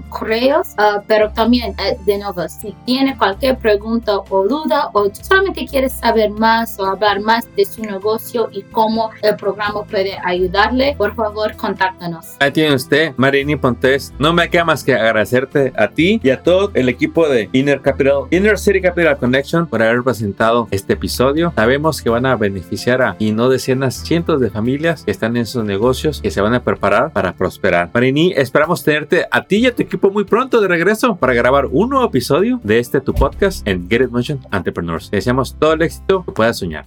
correos, 0.09 0.69
ah, 0.77 1.01
pero 1.07 1.31
también, 1.31 1.75
eh, 1.79 1.97
de 2.05 2.17
nuevo, 2.17 2.47
si 2.49 2.75
tiene 2.85 3.17
cualquier 3.17 3.57
pregunta 3.57 4.17
o 4.17 4.47
duda 4.47 4.89
o 4.93 5.09
solamente 5.13 5.65
quiere 5.65 5.89
saber 5.89 6.31
más 6.31 6.79
o 6.79 6.85
hablar 6.85 7.21
más 7.21 7.47
de 7.55 7.65
su 7.65 7.81
negocio 7.81 8.49
y 8.51 8.63
cómo 8.63 9.11
el 9.21 9.35
programa 9.35 9.83
puede 9.83 10.17
ayudarle, 10.23 10.95
por 10.97 11.15
favor, 11.15 11.55
contáctanos. 11.55 12.35
Ahí 12.39 12.51
tiene 12.51 12.75
usted, 12.75 13.13
Marini 13.17 13.55
Pontes. 13.55 14.13
No 14.19 14.33
me 14.33 14.49
queda 14.49 14.65
más 14.65 14.83
que 14.83 14.93
agradecerte 14.93 15.73
a 15.75 15.87
ti 15.89 16.19
y 16.23 16.29
a 16.29 16.41
todo 16.41 16.71
el 16.73 16.89
equipo 16.89 17.27
de 17.27 17.49
Inner 17.53 17.81
Capital, 17.81 18.23
Inner 18.31 18.57
City 18.57 18.81
Capital 18.81 19.17
Connection 19.17 19.67
por 19.67 19.81
haber 19.81 20.03
presentado 20.03 20.67
este 20.71 20.93
episodio. 20.93 21.53
Sabemos 21.55 22.01
que 22.01 22.09
van 22.09 22.25
a 22.25 22.35
beneficiar 22.35 23.01
a 23.01 23.15
y 23.19 23.31
no 23.31 23.49
decenas, 23.49 23.95
cientos 23.95 24.39
de 24.41 24.49
familias 24.49 25.03
que 25.03 25.11
están 25.11 25.37
en 25.37 25.45
sus 25.45 25.63
negocios 25.63 26.21
que 26.21 26.31
se 26.31 26.41
van 26.41 26.53
a 26.53 26.63
preparar 26.63 27.11
para 27.11 27.33
prosperar. 27.33 27.89
Marini, 27.93 28.33
esperamos 28.35 28.83
tenerte 28.83 29.25
a 29.29 29.43
ti 29.43 29.57
y 29.57 29.67
a 29.67 29.75
tu 29.75 29.83
equipo 29.83 29.98
muy 30.07 30.23
pronto 30.23 30.61
de 30.61 30.67
regreso 30.67 31.17
para 31.17 31.33
grabar 31.33 31.67
un 31.71 31.89
nuevo 31.89 32.05
episodio 32.05 32.59
de 32.63 32.79
este 32.79 33.01
tu 33.01 33.13
podcast 33.13 33.67
en 33.67 33.89
Get 33.89 34.03
It 34.03 34.09
Motion 34.09 34.39
Entrepreneurs. 34.51 35.11
deseamos 35.11 35.55
todo 35.59 35.73
el 35.73 35.81
éxito 35.81 36.23
que 36.23 36.31
puedas 36.31 36.57
soñar. 36.57 36.85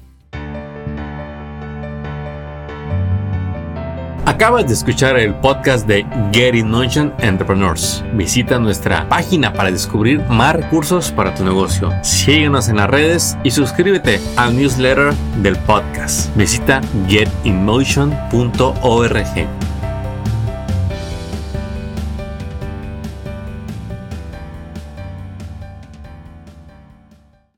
Acabas 4.25 4.69
de 4.69 4.75
escuchar 4.75 5.19
el 5.19 5.35
podcast 5.35 5.89
de 5.89 6.07
Get 6.33 6.55
In 6.55 6.71
Motion 6.71 7.13
Entrepreneurs. 7.19 8.05
Visita 8.15 8.59
nuestra 8.59 9.09
página 9.09 9.53
para 9.53 9.71
descubrir 9.71 10.21
más 10.29 10.55
recursos 10.55 11.11
para 11.11 11.35
tu 11.35 11.45
negocio. 11.45 11.93
Síguenos 12.03 12.69
en 12.69 12.77
las 12.77 12.89
redes 12.89 13.37
y 13.43 13.51
suscríbete 13.51 14.21
al 14.37 14.57
newsletter 14.57 15.13
del 15.43 15.57
podcast. 15.59 16.35
Visita 16.37 16.81
getinmotion.org. 17.09 19.72